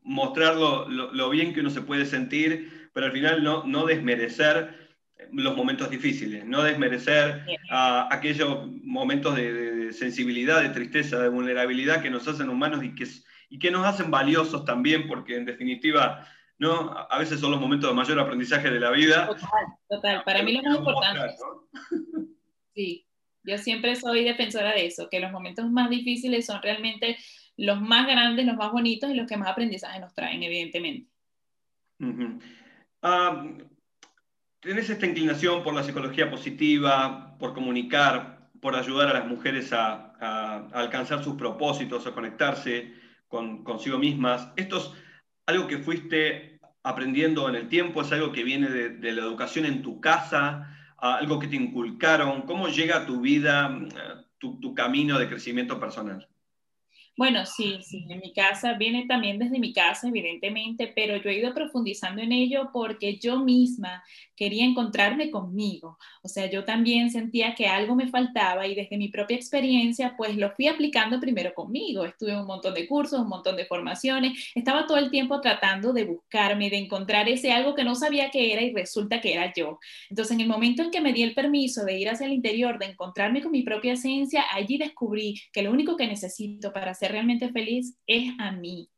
mostrar 0.04 0.56
lo 0.56 1.30
bien 1.32 1.54
que 1.54 1.62
uno 1.62 1.72
se 1.72 1.82
puede 1.82 2.06
sentir, 2.06 2.73
pero 2.94 3.08
al 3.08 3.12
final 3.12 3.44
no, 3.44 3.64
no 3.66 3.86
desmerecer 3.86 4.84
los 5.32 5.56
momentos 5.56 5.90
difíciles, 5.90 6.46
no 6.46 6.64
desmerecer 6.64 7.46
aquellos 7.70 8.68
momentos 8.84 9.36
de, 9.36 9.92
sensibilidad, 9.94 10.62
de 10.62 10.70
tristeza, 10.70 11.20
de 11.20 11.30
vulnerabilidad 11.30 12.02
que 12.02 12.10
nos 12.10 12.28
hacen 12.28 12.50
humanos 12.50 12.84
y 12.84 12.96
que, 12.96 13.06
y 13.50 13.60
que 13.60 13.72
nos 13.72 13.86
hacen 13.86 14.10
valiosos 14.10 14.66
también, 14.66 15.08
porque 15.08 15.36
en 15.36 15.46
definitiva, 15.46 16.28
¿no? 16.58 16.96
a 17.10 17.20
veces 17.20 17.40
son 17.40 17.52
los 17.52 17.62
momentos 17.62 17.90
de 17.90 17.96
mayor 17.96 18.20
aprendizaje 18.20 18.72
de 18.72 18.80
la 18.80 18.92
vida. 18.92 19.28
Total, 19.28 19.50
total. 19.88 20.24
para 20.24 20.42
mí 20.42 20.54
lo 20.54 20.64
más 20.64 20.78
importante. 20.78 21.36
Sí, 22.76 23.06
yo 23.44 23.60
siempre 23.60 23.96
soy 23.96 24.24
defensora 24.24 24.74
de 24.74 24.88
eso, 24.88 25.08
que 25.08 25.20
los 25.20 25.32
momentos 25.32 25.70
más 25.70 25.92
difíciles 25.92 26.48
son 26.48 26.60
realmente 26.60 27.18
los 27.56 27.80
más 27.80 28.08
grandes, 28.08 28.48
los 28.48 28.56
más 28.56 28.72
bonitos 28.72 29.12
y 29.12 29.14
los 29.14 29.28
que 29.28 29.38
más 29.38 29.50
aprendizaje 29.50 30.00
nos 30.00 30.16
traen, 30.16 30.42
evidentemente. 30.42 31.08
¿Tenés 34.62 34.90
esta 34.90 35.06
inclinación 35.06 35.62
por 35.62 35.74
la 35.74 35.84
psicología 35.84 36.32
positiva, 36.32 37.38
por 37.38 37.54
comunicar, 37.54 38.50
por 38.62 38.76
ayudar 38.76 39.10
a 39.10 39.14
las 39.14 39.28
mujeres 39.28 39.74
a, 39.74 40.12
alcanzar 40.72 41.22
sus 41.22 41.36
propósitos, 41.36 42.08
a 42.08 42.14
conectarse 42.14 42.94
con, 43.28 43.66
consigo 43.66 43.98
mismas? 43.98 44.54
¿Esto 44.56 44.78
es 44.78 44.92
algo 45.48 45.68
que 45.68 45.80
fuiste 45.80 46.62
aprendiendo 46.82 47.50
en 47.50 47.56
el 47.56 47.68
tiempo? 47.68 48.02
¿Es 48.02 48.12
algo 48.14 48.32
que 48.32 48.46
viene 48.46 48.70
de, 48.70 49.12
la 49.12 49.22
educación 49.22 49.66
en 49.66 49.82
tu 49.82 50.00
casa? 50.00 50.74
¿Algo 50.98 51.40
que 51.40 51.48
te 51.48 51.58
inculcaron? 51.58 52.44
¿Cómo 52.44 52.70
llega 52.70 53.00
a 53.00 53.06
tu 53.06 53.20
vida, 53.20 53.78
tu 54.40 54.74
camino 54.74 55.20
de 55.20 55.28
crecimiento 55.28 55.78
personal? 55.78 56.30
Bueno, 57.16 57.46
sí, 57.46 57.78
sí, 57.84 58.08
en 58.10 58.20
mi 58.22 58.34
casa 58.34 58.74
viene 58.74 59.06
también 59.06 59.38
desde 59.38 59.60
mi 59.60 59.72
casa, 59.72 60.08
evidentemente, 60.08 60.92
pero 60.96 61.16
yo 61.18 61.30
he 61.30 61.38
ido 61.38 61.54
profundizando 61.54 62.24
en 62.24 62.32
ello 62.32 62.72
porque 62.74 63.20
yo 63.20 63.40
misma 63.40 64.04
quería 64.36 64.66
encontrarme 64.66 65.30
conmigo. 65.30 66.00
O 66.24 66.28
sea, 66.28 66.50
yo 66.50 66.66
también 66.66 67.12
sentía 67.12 67.54
que 67.54 67.68
algo 67.68 67.94
me 67.96 68.08
faltaba 68.08 68.66
y 68.66 68.74
desde 68.74 68.98
mi 68.98 69.10
propia 69.10 69.38
experiencia, 69.38 70.16
pues 70.18 70.36
lo 70.38 70.50
fui 70.56 70.68
aplicando 70.68 71.20
primero 71.20 71.54
conmigo. 71.54 72.04
Estuve 72.04 72.32
en 72.32 72.40
un 72.40 72.48
montón 72.48 72.74
de 72.74 72.88
cursos, 72.88 73.20
un 73.20 73.30
montón 73.30 73.58
de 73.58 73.66
formaciones, 73.66 74.52
estaba 74.56 74.88
todo 74.88 74.98
el 74.98 75.12
tiempo 75.12 75.40
tratando 75.40 75.94
de 75.94 76.06
buscarme, 76.06 76.72
de 76.72 76.78
encontrar 76.78 77.30
ese 77.30 77.52
algo 77.52 77.76
que 77.76 77.84
no 77.84 77.94
sabía 77.94 78.32
que 78.32 78.54
era 78.54 78.64
y 78.64 78.74
resulta 78.74 79.22
que 79.22 79.34
era 79.34 79.54
yo. 79.56 79.78
Entonces, 80.10 80.34
en 80.34 80.42
el 80.42 80.48
momento 80.48 80.82
en 80.82 80.90
que 80.90 81.02
me 81.02 81.14
di 81.14 81.22
el 81.22 81.36
permiso 81.36 81.86
de 81.86 82.00
ir 82.00 82.10
hacia 82.10 82.26
el 82.26 82.34
interior, 82.34 82.80
de 82.80 82.88
encontrarme 82.88 83.44
con 83.44 83.52
mi 83.52 83.62
propia 83.62 83.94
esencia, 83.94 84.46
allí 84.52 84.80
descubrí 84.80 85.40
que 85.52 85.62
lo 85.62 85.72
único 85.72 85.96
que 85.96 86.08
necesito 86.08 86.74
para 86.74 86.96
hacer 87.04 87.12
realmente 87.12 87.50
feliz 87.50 87.98
es 88.08 88.32
a 88.40 88.52
mí, 88.52 88.90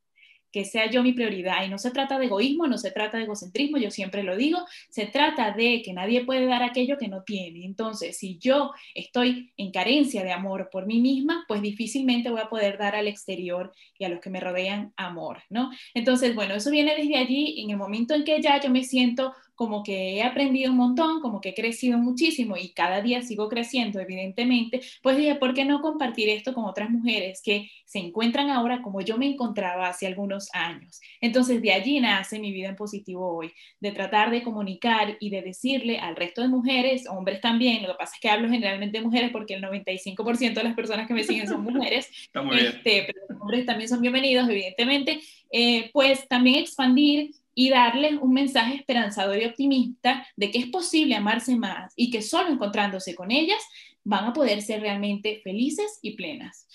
que 0.52 0.64
sea 0.64 0.90
yo 0.90 1.04
mi 1.04 1.14
prioridad. 1.14 1.66
Y 1.66 1.70
no 1.70 1.78
se 1.78 1.92
trata 1.92 2.20
de 2.20 2.28
egoísmo, 2.28 2.68
no 2.68 2.78
se 2.78 2.92
trata 2.92 3.18
de 3.18 3.24
egocentrismo, 3.24 3.78
yo 3.78 3.90
siempre 3.90 4.24
lo 4.24 4.38
digo, 4.38 4.60
se 4.90 5.08
trata 5.08 5.52
de 5.52 5.82
que 5.84 5.92
nadie 5.92 6.24
puede 6.24 6.46
dar 6.46 6.64
aquello 6.64 6.98
que 6.98 7.08
no 7.08 7.24
tiene. 7.24 7.66
Entonces, 7.66 8.18
si 8.18 8.38
yo 8.38 8.72
estoy 8.94 9.52
en 9.58 9.72
carencia 9.72 10.24
de 10.24 10.32
amor 10.32 10.70
por 10.72 10.86
mí 10.86 11.02
misma, 11.02 11.46
pues 11.48 11.62
difícilmente 11.62 12.30
voy 12.30 12.42
a 12.42 12.50
poder 12.50 12.78
dar 12.78 12.96
al 12.96 13.08
exterior 13.08 13.74
y 13.98 14.06
a 14.06 14.10
los 14.10 14.20
que 14.20 14.30
me 14.30 14.40
rodean 14.40 14.94
amor, 14.96 15.42
¿no? 15.50 15.72
Entonces, 15.94 16.36
bueno, 16.36 16.54
eso 16.54 16.70
viene 16.70 16.96
desde 16.96 17.18
allí, 17.18 17.62
en 17.62 17.72
el 17.72 17.78
momento 17.78 18.14
en 18.14 18.24
que 18.24 18.42
ya 18.42 18.62
yo 18.62 18.70
me 18.70 18.84
siento 18.84 19.34
como 19.56 19.84
que 19.84 20.18
he 20.18 20.24
aprendido 20.24 20.72
un 20.72 20.78
montón, 20.78 21.22
como 21.22 21.42
que 21.42 21.50
he 21.50 21.54
crecido 21.54 21.98
muchísimo 21.98 22.58
y 22.58 22.74
cada 22.74 23.02
día 23.02 23.22
sigo 23.22 23.50
creciendo, 23.50 24.00
evidentemente, 24.00 24.82
pues 25.02 25.18
dije, 25.18 25.36
¿por 25.36 25.54
qué 25.54 25.66
no 25.66 25.82
compartir 25.82 26.30
esto 26.30 26.54
con 26.54 26.66
otras 26.66 26.90
mujeres 26.90 27.42
que 27.44 27.70
se 27.86 28.00
encuentran 28.00 28.50
ahora 28.50 28.82
como 28.82 29.02
yo 29.02 29.18
me 29.18 29.28
encontraba 29.28 29.88
hace 29.88 30.08
algunos 30.08 30.50
años? 30.54 31.00
Entonces, 31.22 31.62
de 31.62 31.74
allí 31.74 32.00
nace 32.00 32.40
mi 32.40 32.52
vida 32.52 32.70
en 32.70 32.76
positivo 32.76 33.38
hoy, 33.38 33.54
de 33.80 33.92
tratar 33.92 34.30
de 34.30 34.44
comunicar 34.44 35.18
y 35.20 35.30
de 35.30 35.42
decirle 35.42 36.00
al 36.00 36.16
resto 36.16 36.42
de 36.42 36.50
mujeres, 36.50 37.08
hombres 37.08 37.42
también, 37.42 37.84
lo 37.84 37.94
que 37.94 38.00
pasa 38.00 38.16
es 38.16 38.22
que 38.22 38.30
hablo 38.30 38.50
generalmente 38.50 38.98
de 38.98 39.06
mujeres 39.06 39.32
porque 39.32 39.56
el 39.56 39.64
95% 39.64 40.54
de 40.54 40.64
las 40.64 40.76
personas 40.76 41.08
que 41.08 41.14
me 41.14 41.24
siguen 41.24 41.48
son 41.48 41.64
mujeres, 41.64 42.10
este, 42.60 43.04
pero 43.08 43.20
los 43.30 43.42
hombres 43.42 43.66
también 43.66 43.90
son 43.90 44.02
bienvenidos, 44.02 44.50
evidentemente, 44.50 45.22
eh, 45.52 45.90
pues 45.94 46.28
también 46.28 46.58
expandir 46.58 47.32
y 47.56 47.70
darles 47.70 48.20
un 48.22 48.34
mensaje 48.34 48.76
esperanzador 48.76 49.38
y 49.38 49.46
optimista 49.46 50.28
de 50.36 50.52
que 50.52 50.60
es 50.60 50.68
posible 50.68 51.16
amarse 51.16 51.56
más 51.56 51.94
y 51.96 52.12
que 52.12 52.22
solo 52.22 52.50
encontrándose 52.50 53.16
con 53.16 53.32
ellas 53.32 53.64
van 54.04 54.26
a 54.26 54.34
poder 54.34 54.62
ser 54.62 54.82
realmente 54.82 55.42
felices 55.44 56.00
y 56.02 56.16
plenas. 56.16 56.68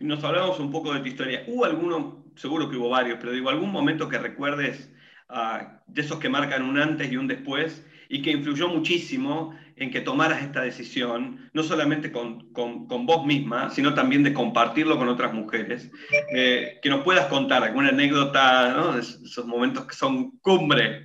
Nos 0.00 0.24
hablamos 0.24 0.58
un 0.58 0.70
poco 0.70 0.94
de 0.94 1.00
tu 1.00 1.08
historia. 1.08 1.44
¿Hubo 1.46 1.66
alguno, 1.66 2.24
seguro 2.36 2.70
que 2.70 2.76
hubo 2.76 2.88
varios, 2.88 3.18
pero 3.20 3.32
digo, 3.32 3.50
algún 3.50 3.70
momento 3.70 4.08
que 4.08 4.18
recuerdes 4.18 4.90
ah, 5.28 5.82
de 5.86 6.00
esos 6.00 6.18
que 6.18 6.30
marcan 6.30 6.62
un 6.62 6.78
antes 6.78 7.12
y 7.12 7.16
un 7.16 7.28
después 7.28 7.86
y 8.08 8.22
que 8.22 8.30
influyó 8.30 8.68
muchísimo 8.68 9.54
en 9.80 9.90
que 9.90 10.02
tomaras 10.02 10.42
esta 10.42 10.60
decisión, 10.60 11.50
no 11.54 11.62
solamente 11.62 12.12
con, 12.12 12.52
con, 12.52 12.86
vos 13.06 13.24
misma, 13.24 13.70
sino 13.70 13.94
también 13.94 14.22
de 14.22 14.34
compartirlo 14.34 14.98
con 14.98 15.08
otras 15.08 15.32
mujeres. 15.32 15.90
Eh, 16.34 16.78
que 16.82 16.90
nos 16.90 17.02
puedas 17.02 17.26
contar 17.26 17.64
alguna 17.64 17.88
anécdota, 17.88 18.74
¿no? 18.74 18.98
esos 18.98 19.46
momentos 19.46 19.86
que 19.86 19.94
son 19.94 20.38
cumbre. 20.40 21.02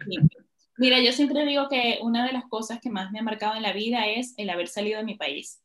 Mira, 0.77 0.99
yo 0.99 1.13
siempre 1.13 1.45
digo 1.45 1.69
que 1.69 1.99
una 2.01 2.25
de 2.25 2.33
las 2.33 2.43
cosas 2.49 2.79
que 2.81 2.89
más 2.89 3.11
me 3.11 3.19
ha 3.19 3.23
marcado 3.23 3.55
en 3.55 3.63
la 3.63 3.71
vida 3.71 4.07
es 4.07 4.33
el 4.35 4.49
haber 4.49 4.67
salido 4.67 4.99
de 4.99 5.05
mi 5.05 5.15
país. 5.15 5.61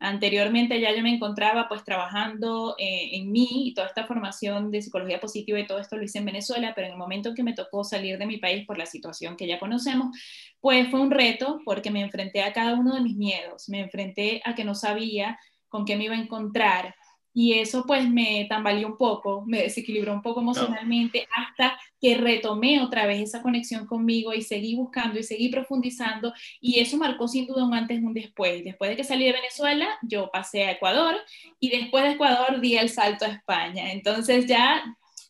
Anteriormente 0.00 0.80
ya 0.80 0.94
yo 0.94 1.02
me 1.02 1.14
encontraba 1.14 1.68
pues 1.68 1.84
trabajando 1.84 2.74
eh, 2.78 3.10
en 3.12 3.30
mí 3.30 3.68
y 3.68 3.74
toda 3.74 3.86
esta 3.86 4.06
formación 4.06 4.70
de 4.70 4.82
psicología 4.82 5.20
positiva 5.20 5.58
y 5.58 5.66
todo 5.66 5.78
esto 5.78 5.96
lo 5.96 6.02
hice 6.02 6.18
en 6.18 6.26
Venezuela, 6.26 6.72
pero 6.74 6.88
en 6.88 6.94
el 6.94 6.98
momento 6.98 7.30
en 7.30 7.34
que 7.34 7.42
me 7.42 7.54
tocó 7.54 7.84
salir 7.84 8.18
de 8.18 8.26
mi 8.26 8.38
país 8.38 8.66
por 8.66 8.76
la 8.76 8.86
situación 8.86 9.36
que 9.36 9.46
ya 9.46 9.58
conocemos, 9.58 10.16
pues 10.60 10.90
fue 10.90 11.00
un 11.00 11.10
reto 11.10 11.60
porque 11.64 11.90
me 11.90 12.02
enfrenté 12.02 12.42
a 12.42 12.52
cada 12.52 12.74
uno 12.74 12.94
de 12.94 13.00
mis 13.00 13.16
miedos, 13.16 13.68
me 13.68 13.80
enfrenté 13.80 14.42
a 14.44 14.54
que 14.54 14.64
no 14.64 14.74
sabía 14.74 15.38
con 15.68 15.84
qué 15.84 15.96
me 15.96 16.04
iba 16.04 16.14
a 16.14 16.20
encontrar, 16.20 16.94
y 17.34 17.54
eso 17.54 17.84
pues 17.84 18.08
me 18.08 18.46
tambaleó 18.48 18.86
un 18.86 18.96
poco, 18.96 19.42
me 19.44 19.62
desequilibró 19.62 20.14
un 20.14 20.22
poco 20.22 20.40
emocionalmente 20.40 21.26
hasta 21.34 21.76
que 22.00 22.16
retomé 22.16 22.80
otra 22.80 23.06
vez 23.06 23.20
esa 23.20 23.42
conexión 23.42 23.86
conmigo 23.86 24.32
y 24.32 24.42
seguí 24.42 24.76
buscando 24.76 25.18
y 25.18 25.24
seguí 25.24 25.48
profundizando 25.48 26.32
y 26.60 26.78
eso 26.78 26.96
marcó 26.96 27.26
sin 27.26 27.46
duda 27.46 27.64
un 27.64 27.74
antes 27.74 28.00
y 28.00 28.04
un 28.04 28.14
después. 28.14 28.62
Después 28.62 28.90
de 28.90 28.96
que 28.96 29.04
salí 29.04 29.24
de 29.24 29.32
Venezuela, 29.32 29.88
yo 30.02 30.30
pasé 30.32 30.64
a 30.64 30.70
Ecuador 30.70 31.16
y 31.58 31.70
después 31.70 32.04
de 32.04 32.12
Ecuador 32.12 32.60
di 32.60 32.76
el 32.76 32.88
salto 32.88 33.24
a 33.24 33.28
España. 33.28 33.90
Entonces 33.90 34.46
ya 34.46 34.84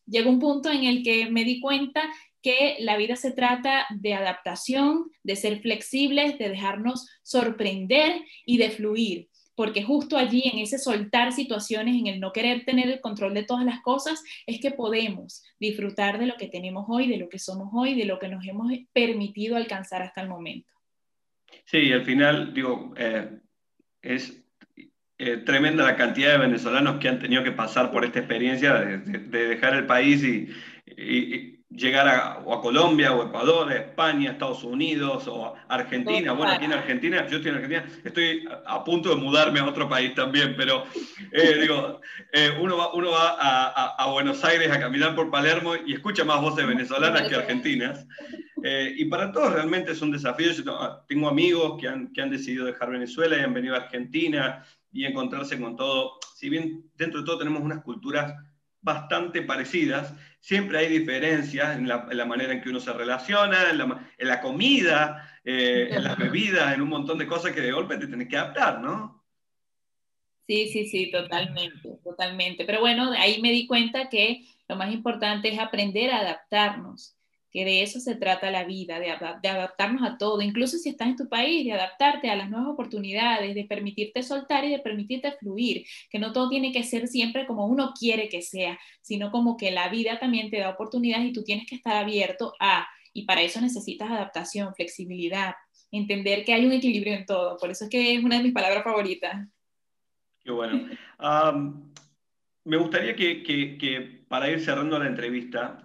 llegó 0.07 0.29
un 0.29 0.41
punto 0.41 0.71
en 0.71 0.85
el 0.85 1.03
que 1.03 1.31
me 1.31 1.45
di 1.45 1.59
cuenta 1.59 2.03
que 2.43 2.77
la 2.81 2.99
vida 2.99 3.17
se 3.17 3.33
trata 3.33 3.87
de 3.89 4.13
adaptación, 4.13 5.11
de 5.23 5.37
ser 5.37 5.61
flexibles, 5.63 6.37
de 6.37 6.51
dejarnos 6.51 7.09
sorprender 7.23 8.21
y 8.45 8.59
de 8.59 8.69
fluir 8.69 9.31
porque 9.55 9.83
justo 9.83 10.17
allí 10.17 10.43
en 10.53 10.59
ese 10.59 10.79
soltar 10.79 11.33
situaciones, 11.33 11.97
en 11.97 12.07
el 12.07 12.21
no 12.21 12.33
querer 12.33 12.65
tener 12.65 12.89
el 12.89 13.01
control 13.01 13.35
de 13.35 13.45
todas 13.45 13.65
las 13.65 13.81
cosas, 13.81 14.23
es 14.47 14.61
que 14.61 14.71
podemos 14.71 15.43
disfrutar 15.59 16.19
de 16.19 16.27
lo 16.27 16.37
que 16.37 16.49
tenemos 16.49 16.87
hoy, 16.89 17.09
de 17.09 17.19
lo 17.19 17.29
que 17.29 17.39
somos 17.39 17.69
hoy, 17.73 17.95
de 17.95 18.05
lo 18.05 18.19
que 18.19 18.29
nos 18.29 18.47
hemos 18.47 18.73
permitido 18.93 19.57
alcanzar 19.57 20.03
hasta 20.03 20.21
el 20.21 20.29
momento. 20.29 20.73
Sí, 21.65 21.93
al 21.93 22.05
final, 22.05 22.53
digo, 22.53 22.93
eh, 22.97 23.31
es 24.03 24.45
eh, 25.17 25.37
tremenda 25.39 25.85
la 25.85 25.97
cantidad 25.97 26.33
de 26.33 26.39
venezolanos 26.39 26.99
que 26.99 27.09
han 27.09 27.21
tenido 27.21 27.45
que 27.45 27.53
pasar 27.53 27.93
por 27.93 28.05
esta 28.05 28.19
experiencia 28.19 28.75
de, 28.75 29.19
dejar 29.47 29.75
el 29.75 29.87
país 29.87 30.25
y, 30.25 31.54
llegar 31.77 32.09
a, 32.09 32.39
o 32.45 32.55
a 32.55 32.61
Colombia, 32.61 33.13
o 33.13 33.27
Ecuador, 33.27 33.71
a 33.71 33.77
España, 33.77 34.33
Estados 34.33 34.65
Unidos, 34.65 35.27
o 35.29 35.55
Argentina. 35.69 36.33
Bueno, 36.33 36.53
aquí 36.53 36.65
en 36.65 36.73
Argentina, 36.73 37.27
yo 37.27 37.37
estoy 37.37 37.51
en 37.51 37.57
Argentina, 37.57 37.85
estoy 38.05 38.45
a, 38.67 38.85
punto 38.85 39.11
de 39.11 39.17
mudarme 39.17 39.61
a 39.61 39.67
otro 39.67 39.89
país 39.89 40.15
también, 40.15 40.55
pero 40.57 40.85
eh, 41.33 41.59
digo, 41.61 42.01
eh, 42.33 42.51
uno 42.61 42.77
va, 42.77 42.95
uno 42.95 43.11
va 43.11 43.37
a, 43.39 43.97
a, 43.99 44.11
Buenos 44.11 44.45
Aires 44.45 44.71
a 44.71 44.79
caminar 44.79 45.15
por 45.15 45.31
Palermo 45.31 45.75
y 45.87 45.95
escucha 45.95 46.25
más 46.25 46.41
voces 46.41 46.67
venezolanas 46.67 47.29
que 47.29 47.35
argentinas. 47.35 48.07
Eh, 48.63 48.95
y 48.97 49.05
para 49.07 49.31
todos 49.31 49.53
realmente 49.53 49.93
es 49.93 50.01
un 50.01 50.11
desafío. 50.11 50.53
Yo 50.53 51.05
tengo 51.07 51.29
amigos 51.29 51.79
que 51.79 51.89
han, 51.89 52.13
que 52.13 52.23
han 52.23 52.31
decidido 52.31 52.65
dejar 52.65 52.91
Venezuela 52.91 53.37
y 53.37 53.41
han 53.41 53.53
venido 53.53 53.75
a 53.75 53.79
Argentina 53.79 54.65
y 54.91 55.05
encontrarse 55.05 55.61
con 55.61 55.77
todo. 55.77 56.19
Si 56.35 56.49
bien 56.49 56.85
dentro 56.97 57.21
de 57.21 57.27
todo 57.27 57.39
tenemos 57.39 57.63
unas 57.63 57.83
culturas 57.83 58.33
bastante 58.85 59.43
parecidas. 59.43 60.15
Siempre 60.41 60.79
hay 60.79 60.99
diferencias 60.99 61.77
en 61.77 61.89
la, 61.89 62.25
manera 62.27 62.53
en 62.53 62.61
que 62.61 62.69
uno 62.69 62.79
se 62.79 62.93
relaciona, 62.93 63.71
en 63.71 64.29
la, 64.29 64.41
comida, 64.41 65.41
eh, 65.43 65.89
en 65.91 66.05
las 66.05 66.19
bebidas, 66.19 66.75
en 66.75 66.83
un 66.83 66.91
montón 66.91 67.19
de 67.19 67.27
cosas 67.27 67.53
que 67.53 67.63
de 67.63 67.73
golpe 67.73 67.97
te 67.97 68.07
tenés 68.07 68.29
que 68.29 68.37
adaptar, 68.37 68.81
¿no? 68.81 69.25
Sí, 70.47 70.69
sí, 70.69 70.87
sí, 70.87 71.11
totalmente, 71.11 71.99
totalmente. 72.05 72.67
Pero 72.67 72.81
bueno, 72.81 73.11
ahí 73.13 73.41
me 73.41 73.51
di 73.51 73.67
cuenta 73.67 74.11
que 74.11 74.45
lo 74.69 74.77
más 74.77 74.93
importante 74.93 75.49
es 75.49 75.59
aprender 75.59 76.11
a 76.11 76.19
adaptarnos 76.19 77.14
que 77.55 77.65
de 77.65 77.83
eso 77.83 78.01
se 78.01 78.17
trata 78.17 78.51
la 78.51 78.65
vida, 78.65 78.99
de, 78.99 79.11
adaptarnos 79.11 80.03
a 80.03 80.19
todo, 80.19 80.43
incluso 80.43 80.77
si 80.77 80.89
estás 80.89 81.07
en 81.07 81.17
tu 81.17 81.29
país, 81.29 81.65
de 81.65 81.73
adaptarte 81.73 82.29
a 82.29 82.35
las 82.35 82.51
nuevas 82.51 82.69
oportunidades, 82.69 83.55
de 83.55 83.65
permitirte 83.65 84.25
soltar 84.25 84.65
y 84.65 84.71
de 84.71 84.81
permitirte 84.81 85.31
fluir, 85.39 85.87
que 86.11 86.19
no 86.19 86.33
todo 86.33 86.49
tiene 86.49 86.73
que 86.73 86.83
ser 86.83 87.07
siempre 87.07 87.47
como 87.47 87.67
uno 87.67 87.93
quiere 87.97 88.29
que 88.29 88.43
sea, 88.43 88.77
sino 89.03 89.31
como 89.31 89.57
que 89.57 89.71
la 89.71 89.89
vida 89.89 90.19
también 90.19 90.51
te 90.51 90.59
da 90.59 90.71
oportunidades 90.71 91.27
y 91.27 91.33
tú 91.33 91.45
tienes 91.45 91.65
que 91.69 91.77
estar 91.77 91.95
abierto 91.95 92.55
a, 92.59 92.89
y 93.13 93.25
para 93.25 93.43
eso 93.43 93.61
necesitas 93.61 94.11
adaptación, 94.11 94.75
flexibilidad, 94.75 95.55
entender 95.93 96.45
que 96.45 96.55
hay 96.55 96.67
un 96.67 96.73
equilibrio 96.73 97.15
en 97.15 97.25
todo, 97.25 97.57
por 97.59 97.71
eso 97.71 97.85
es 97.85 97.91
que 97.91 98.17
es 98.17 98.25
una 98.25 98.39
de 98.39 98.43
mis 98.43 98.53
palabras 98.53 98.83
favoritas. 98.83 99.47
Qué 100.43 100.51
bueno. 100.51 100.89
me 102.65 102.77
gustaría 102.79 103.15
que, 103.15 103.45
que 103.45 104.25
para 104.27 104.51
ir 104.51 104.59
cerrando 104.59 104.99
la 104.99 105.07
entrevista, 105.07 105.79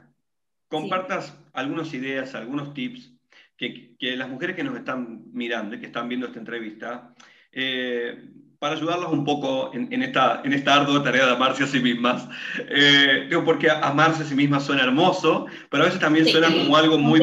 compartas 0.70 1.38
algunas 1.60 1.94
ideas, 1.94 2.36
algunos 2.36 2.74
tips 2.74 3.13
que, 3.58 4.16
las 4.16 4.30
mujeres 4.30 4.56
que 4.56 4.63
nos 4.63 4.78
están 4.78 5.24
mirando 5.34 5.75
y 5.75 5.80
que 5.80 5.88
están 5.88 6.08
viendo 6.08 6.28
esta 6.28 6.39
entrevista, 6.39 7.13
eh, 7.51 8.30
para 8.58 8.75
ayudarlas 8.75 9.12
un 9.12 9.24
poco 9.24 9.72
en, 9.74 10.04
esta, 10.04 10.42
en 10.44 10.51
esta 10.51 10.75
ardua 10.75 11.01
tarea 11.01 11.25
de 11.25 11.32
amarse 11.32 11.63
a 11.63 11.68
sí 11.68 11.80
mismas. 11.80 12.28
Eh, 12.58 13.28
digo, 13.30 13.46
porque 13.46 13.70
amarse 13.70 14.24
a 14.24 14.25
sí 14.25 14.36
mismas 14.36 14.66
suena 14.66 14.84
hermoso, 14.84 15.46
pero 15.70 15.84
a 15.84 15.86
veces 15.86 16.01
también 16.01 16.28
suena 16.28 16.51
como 16.51 16.75
algo 16.75 16.98
muy 16.98 17.22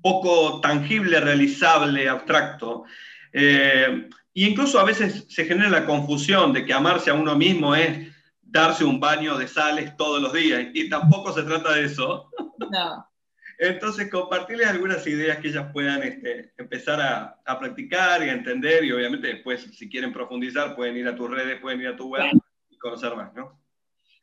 poco 0.00 0.60
tangible, 0.60 1.18
realizable, 1.18 2.08
abstracto. 2.08 2.84
Eh, 3.32 4.08
y 4.32 4.46
incluso 4.46 4.78
a 4.78 4.84
veces 4.84 5.26
se 5.28 5.44
genera 5.44 5.70
la 5.70 5.86
confusión 5.86 6.52
de 6.52 6.64
que 6.64 6.72
amarse 6.72 7.10
a 7.10 7.14
uno 7.14 7.34
mismo 7.34 7.74
es 7.74 8.14
darse 8.40 8.84
un 8.84 9.00
baño 9.00 9.36
de 9.36 9.48
sales 9.48 9.96
todos 9.96 10.22
los 10.22 10.32
días, 10.32 10.68
y 10.72 10.88
tampoco 10.88 11.32
se 11.32 11.42
trata 11.42 11.72
de 11.72 11.86
eso. 11.86 12.30
No. 12.70 13.13
Entonces, 13.58 14.10
compartirles 14.10 14.66
algunas 14.66 15.06
ideas 15.06 15.38
que 15.38 15.48
ellas 15.48 15.70
puedan 15.72 16.02
este, 16.02 16.52
empezar 16.56 17.00
a, 17.00 17.40
a, 17.44 17.58
practicar 17.58 18.24
y 18.24 18.30
a 18.30 18.32
entender, 18.32 18.84
y 18.84 18.92
obviamente 18.92 19.28
después, 19.28 19.62
si 19.62 19.88
quieren 19.88 20.12
profundizar, 20.12 20.74
pueden 20.74 20.96
ir 20.96 21.08
a 21.08 21.16
tus 21.16 21.30
redes, 21.30 21.60
pueden 21.60 21.80
ir 21.80 21.88
a 21.88 21.96
tu 21.96 22.08
web 22.08 22.24
y 22.70 22.78
conocer 22.78 23.14
más, 23.14 23.32
¿no? 23.34 23.60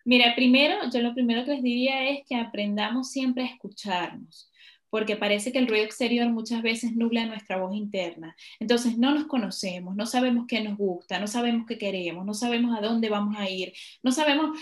Mira, 0.04 0.34
primero, 0.36 0.76
yo 0.92 1.02
lo 1.02 1.14
primero 1.14 1.46
que 1.46 1.52
les 1.52 1.64
diría 1.64 2.10
es 2.10 2.22
que 2.28 2.36
aprendamos 2.36 3.12
siempre 3.12 3.44
a 3.44 3.48
escucharnos 3.48 4.52
porque 4.92 5.16
parece 5.16 5.52
que 5.52 5.58
el 5.58 5.68
ruido 5.68 5.86
exterior 5.86 6.30
muchas 6.30 6.62
veces 6.62 6.96
nubla 6.96 7.26
nuestra 7.26 7.58
voz 7.58 7.74
interna. 7.74 8.36
Entonces 8.60 8.98
no 8.98 9.16
nos 9.16 9.26
conocemos, 9.26 9.96
no 9.96 10.06
sabemos 10.06 10.46
qué 10.48 10.62
nos 10.62 10.78
gusta, 10.78 11.18
no 11.18 11.28
sabemos 11.28 11.66
qué 11.66 11.78
queremos, 11.78 12.26
no 12.26 12.34
sabemos 12.34 12.78
a 12.78 12.82
dónde 12.82 13.10
vamos 13.10 13.36
a 13.38 13.50
ir, 13.50 13.74
no 14.04 14.12
sabemos 14.12 14.60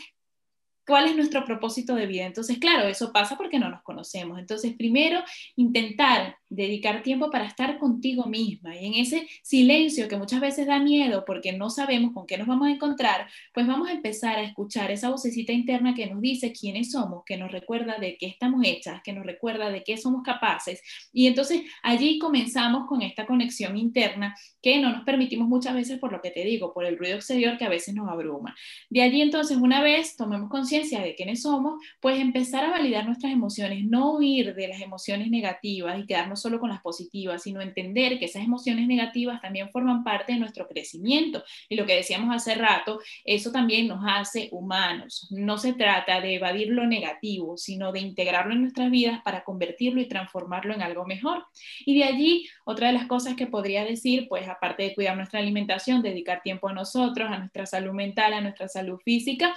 cuál 0.89 1.07
es 1.07 1.15
nuestro 1.15 1.45
propósito 1.45 1.93
de 1.93 2.07
vida. 2.07 2.25
Entonces, 2.25 2.57
claro, 2.57 2.87
eso 2.89 3.13
pasa 3.13 3.37
porque 3.37 3.59
no 3.59 3.69
nos 3.69 3.83
conocemos. 3.83 4.39
Entonces, 4.39 4.73
primero, 4.75 5.23
intentar 5.55 6.38
dedicar 6.49 7.03
tiempo 7.03 7.29
para 7.29 7.45
estar 7.45 7.77
contigo 7.77 8.25
misma 8.25 8.75
y 8.75 8.87
en 8.87 8.93
ese 8.95 9.27
silencio 9.43 10.07
que 10.07 10.17
muchas 10.17 10.41
veces 10.41 10.67
da 10.67 10.79
miedo 10.79 11.23
porque 11.25 11.53
no 11.53 11.69
sabemos 11.69 12.13
con 12.13 12.25
qué 12.25 12.37
nos 12.37 12.47
vamos 12.47 12.67
a 12.67 12.71
encontrar, 12.71 13.27
pues 13.53 13.67
vamos 13.67 13.87
a 13.87 13.93
empezar 13.93 14.37
a 14.37 14.43
escuchar 14.43 14.91
esa 14.91 15.09
vocecita 15.09 15.53
interna 15.53 15.93
que 15.93 16.07
nos 16.07 16.21
dice 16.21 16.51
quiénes 16.51 16.91
somos, 16.91 17.23
que 17.25 17.37
nos 17.37 17.51
recuerda 17.51 17.97
de 17.99 18.17
qué 18.17 18.27
estamos 18.27 18.61
hechas, 18.65 19.01
que 19.03 19.13
nos 19.13 19.25
recuerda 19.25 19.69
de 19.69 19.83
qué 19.83 19.97
somos 19.97 20.23
capaces. 20.23 20.81
Y 21.13 21.27
entonces 21.27 21.61
allí 21.83 22.17
comenzamos 22.19 22.87
con 22.87 23.01
esta 23.01 23.25
conexión 23.25 23.77
interna 23.77 24.35
que 24.61 24.79
no 24.79 24.91
nos 24.91 25.03
permitimos 25.03 25.47
muchas 25.47 25.75
veces 25.75 25.99
por 25.99 26.11
lo 26.11 26.21
que 26.21 26.31
te 26.31 26.43
digo, 26.43 26.73
por 26.73 26.85
el 26.85 26.97
ruido 26.97 27.15
exterior 27.15 27.57
que 27.57 27.65
a 27.65 27.69
veces 27.69 27.93
nos 27.93 28.09
abruma. 28.09 28.55
De 28.89 29.01
allí 29.01 29.21
entonces, 29.21 29.57
una 29.57 29.81
vez 29.81 30.15
tomemos 30.15 30.49
conciencia, 30.49 31.01
de 31.01 31.15
quiénes 31.15 31.43
somos, 31.43 31.81
pues 31.99 32.19
empezar 32.19 32.65
a 32.65 32.71
validar 32.71 33.05
nuestras 33.05 33.31
emociones, 33.31 33.85
no 33.85 34.13
huir 34.13 34.55
de 34.55 34.67
las 34.67 34.81
emociones 34.81 35.29
negativas 35.29 35.99
y 35.99 36.05
quedarnos 36.05 36.38
solo 36.39 36.59
con 36.59 36.69
las 36.69 36.81
positivas, 36.81 37.43
sino 37.43 37.61
entender 37.61 38.19
que 38.19 38.25
esas 38.25 38.43
emociones 38.43 38.87
negativas 38.87 39.41
también 39.41 39.69
forman 39.69 40.03
parte 40.03 40.33
de 40.33 40.39
nuestro 40.39 40.67
crecimiento. 40.67 41.43
Y 41.67 41.75
lo 41.75 41.85
que 41.85 41.95
decíamos 41.95 42.35
hace 42.35 42.55
rato, 42.55 42.99
eso 43.23 43.51
también 43.51 43.87
nos 43.87 44.03
hace 44.07 44.49
humanos. 44.51 45.27
No 45.31 45.57
se 45.57 45.73
trata 45.73 46.21
de 46.21 46.35
evadir 46.35 46.69
lo 46.69 46.85
negativo, 46.85 47.57
sino 47.57 47.91
de 47.91 47.99
integrarlo 47.99 48.53
en 48.53 48.61
nuestras 48.61 48.91
vidas 48.91 49.21
para 49.23 49.43
convertirlo 49.43 50.01
y 50.01 50.07
transformarlo 50.07 50.73
en 50.73 50.81
algo 50.81 51.05
mejor. 51.05 51.45
Y 51.85 51.97
de 51.97 52.05
allí, 52.05 52.47
otra 52.65 52.87
de 52.87 52.93
las 52.93 53.07
cosas 53.07 53.35
que 53.35 53.47
podría 53.47 53.83
decir, 53.83 54.27
pues 54.27 54.47
aparte 54.47 54.83
de 54.83 54.95
cuidar 54.95 55.15
nuestra 55.15 55.39
alimentación, 55.39 56.01
dedicar 56.01 56.41
tiempo 56.41 56.69
a 56.69 56.73
nosotros, 56.73 57.29
a 57.29 57.39
nuestra 57.39 57.65
salud 57.65 57.93
mental, 57.93 58.33
a 58.33 58.41
nuestra 58.41 58.67
salud 58.67 58.99
física, 59.03 59.53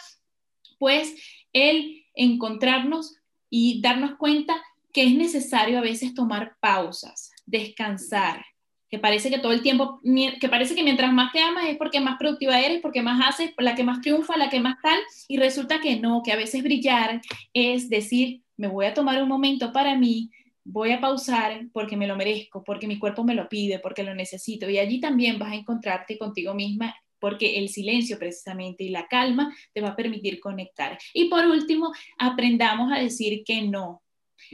pues 0.79 1.15
el 1.53 2.05
encontrarnos 2.15 3.17
y 3.51 3.81
darnos 3.83 4.17
cuenta 4.17 4.61
que 4.93 5.05
es 5.05 5.15
necesario 5.15 5.79
a 5.79 5.83
veces 5.83 6.15
tomar 6.15 6.57
pausas, 6.61 7.31
descansar, 7.47 8.45
que 8.91 8.99
parece 8.99 9.31
que 9.31 9.39
todo 9.39 9.53
el 9.53 9.63
tiempo, 9.63 10.01
que 10.39 10.49
parece 10.51 10.75
que 10.75 10.83
mientras 10.83 11.13
más 11.15 11.33
te 11.33 11.41
amas 11.41 11.67
es 11.67 11.79
porque 11.79 11.99
más 11.99 12.19
productiva 12.19 12.61
eres, 12.61 12.83
porque 12.83 13.01
más 13.01 13.27
haces, 13.27 13.53
la 13.57 13.75
que 13.75 13.85
más 13.85 14.03
triunfa, 14.03 14.37
la 14.37 14.51
que 14.51 14.61
más 14.61 14.77
tal, 14.83 14.99
y 15.29 15.39
resulta 15.39 15.81
que 15.81 15.99
no, 15.99 16.23
que 16.23 16.33
a 16.33 16.37
veces 16.37 16.63
brillar 16.63 17.23
es 17.55 17.89
decir, 17.89 18.43
me 18.59 18.69
voy 18.69 18.85
a 18.85 18.93
tomar 18.93 19.23
un 19.23 19.31
momento 19.31 19.73
para 19.73 19.97
mí, 19.97 20.31
voy 20.63 20.93
a 20.93 21.01
pausar 21.01 21.69
porque 21.73 21.97
me 21.97 22.07
lo 22.07 22.17
merezco, 22.17 22.63
porque 22.63 22.87
mi 22.87 22.99
cuerpo 22.99 23.25
me 23.25 23.35
lo 23.35 23.49
pide, 23.49 23.79
porque 23.79 24.03
lo 24.03 24.15
necesito, 24.15 24.69
y 24.69 24.79
allí 24.79 25.01
también 25.01 25.39
vas 25.39 25.53
a 25.53 25.57
encontrarte 25.57 26.19
contigo 26.19 26.53
misma 26.53 26.95
porque 27.19 27.61
el 27.61 27.69
silencio 27.69 28.19
precisamente 28.19 28.83
y 28.83 28.89
la 28.89 29.07
calma 29.07 29.55
te 29.73 29.81
va 29.81 29.91
a 29.91 29.97
permitir 29.97 30.41
conectar. 30.41 30.99
Y 31.15 31.31
por 31.31 31.47
último, 31.47 31.93
aprendamos 32.19 32.93
a 32.93 32.99
decir 32.99 33.45
que 33.45 33.63
no. 33.63 34.02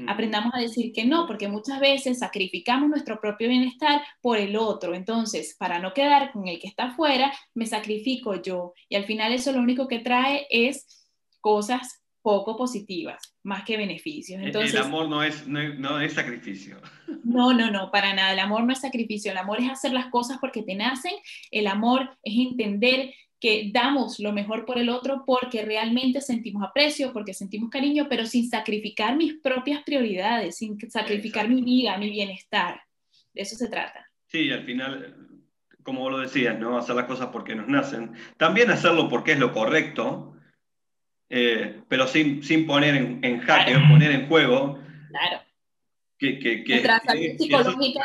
Aprendamos 0.07 0.54
a 0.54 0.61
decir 0.61 0.92
que 0.92 1.04
no, 1.04 1.26
porque 1.26 1.49
muchas 1.49 1.80
veces 1.80 2.18
sacrificamos 2.18 2.88
nuestro 2.88 3.21
propio 3.21 3.49
bienestar 3.49 4.02
por 4.21 4.38
el 4.38 4.57
otro. 4.57 4.95
Entonces, 4.95 5.57
para 5.59 5.78
no 5.78 5.92
quedar 5.92 6.33
con 6.33 6.47
el 6.47 6.59
que 6.59 6.68
está 6.68 6.85
afuera, 6.85 7.33
me 7.54 7.66
sacrifico 7.66 8.40
yo. 8.40 8.73
Y 8.88 8.97
al 8.97 9.04
final 9.04 9.33
eso 9.33 9.52
lo 9.52 9.61
único 9.61 9.88
que 9.88 9.99
trae 9.99 10.47
es 10.50 10.87
cosas 11.40 12.02
poco 12.23 12.57
positivas, 12.57 13.37
más 13.42 13.64
que 13.64 13.76
beneficios. 13.76 14.42
Entonces, 14.42 14.75
el 14.75 14.83
amor 14.83 15.09
no 15.09 15.23
es, 15.23 15.47
no, 15.47 16.00
es 16.00 16.12
sacrificio. 16.12 16.78
No, 17.25 17.54
no, 17.54 17.71
no, 17.71 17.90
para 17.90 18.12
nada. 18.12 18.33
El 18.33 18.38
amor 18.40 18.64
no 18.64 18.73
es 18.73 18.80
sacrificio. 18.80 19.31
El 19.31 19.38
amor 19.38 19.61
es 19.61 19.70
hacer 19.70 19.92
las 19.92 20.07
cosas 20.07 20.38
porque 20.38 20.62
te 20.62 20.74
nacen. 20.74 21.12
El 21.51 21.66
amor 21.66 22.18
es 22.22 22.35
entender 22.37 23.14
que 23.40 23.70
damos 23.72 24.18
lo 24.18 24.33
mejor 24.33 24.64
por 24.64 24.79
el 24.79 24.88
otro 24.88 25.22
porque 25.24 25.64
realmente 25.64 26.20
sentimos 26.20 26.62
aprecio, 26.68 27.12
porque 27.12 27.35
sentimos 27.35 27.70
cariño, 27.70 28.07
pero 28.09 28.27
sin 28.27 28.48
sacrificar 28.48 29.16
mis 29.16 29.35
propias 29.35 29.83
prioridades, 29.85 30.57
sin 30.57 30.79
sacrificar 30.90 31.48
mi 31.48 31.62
vida, 31.62 31.96
mi 31.98 32.11
bienestar. 32.11 32.83
De 33.33 33.42
eso 33.42 33.55
se 33.55 33.68
trata. 33.68 34.11
Sí, 34.27 34.51
al 34.51 34.64
final, 34.64 35.16
como 35.83 36.01
vos 36.01 36.12
lo 36.12 36.18
decías, 36.18 36.59
¿no? 36.59 36.77
Hacer 36.77 36.96
las 36.96 37.07
cosas 37.07 37.29
porque 37.29 37.55
nos 37.55 37.68
nacen. 37.68 38.12
También 38.37 38.70
hacerlo 38.70 39.09
porque 39.09 39.33
es 39.33 39.38
lo 39.38 39.53
correcto, 39.53 40.35
eh, 41.31 41.83
pero 41.88 42.07
sin, 42.07 42.42
sin 42.42 42.66
poner 42.66 42.96
en, 42.96 43.24
en 43.24 43.40
jaque 43.40 43.77
o 43.77 43.88
poner 43.88 44.11
en 44.11 44.29
juego. 44.29 44.81
Claro. 45.11 45.42
Que, 46.18 46.40
que, 46.40 46.64
que, 46.64 46.83
psicológica. 47.38 48.03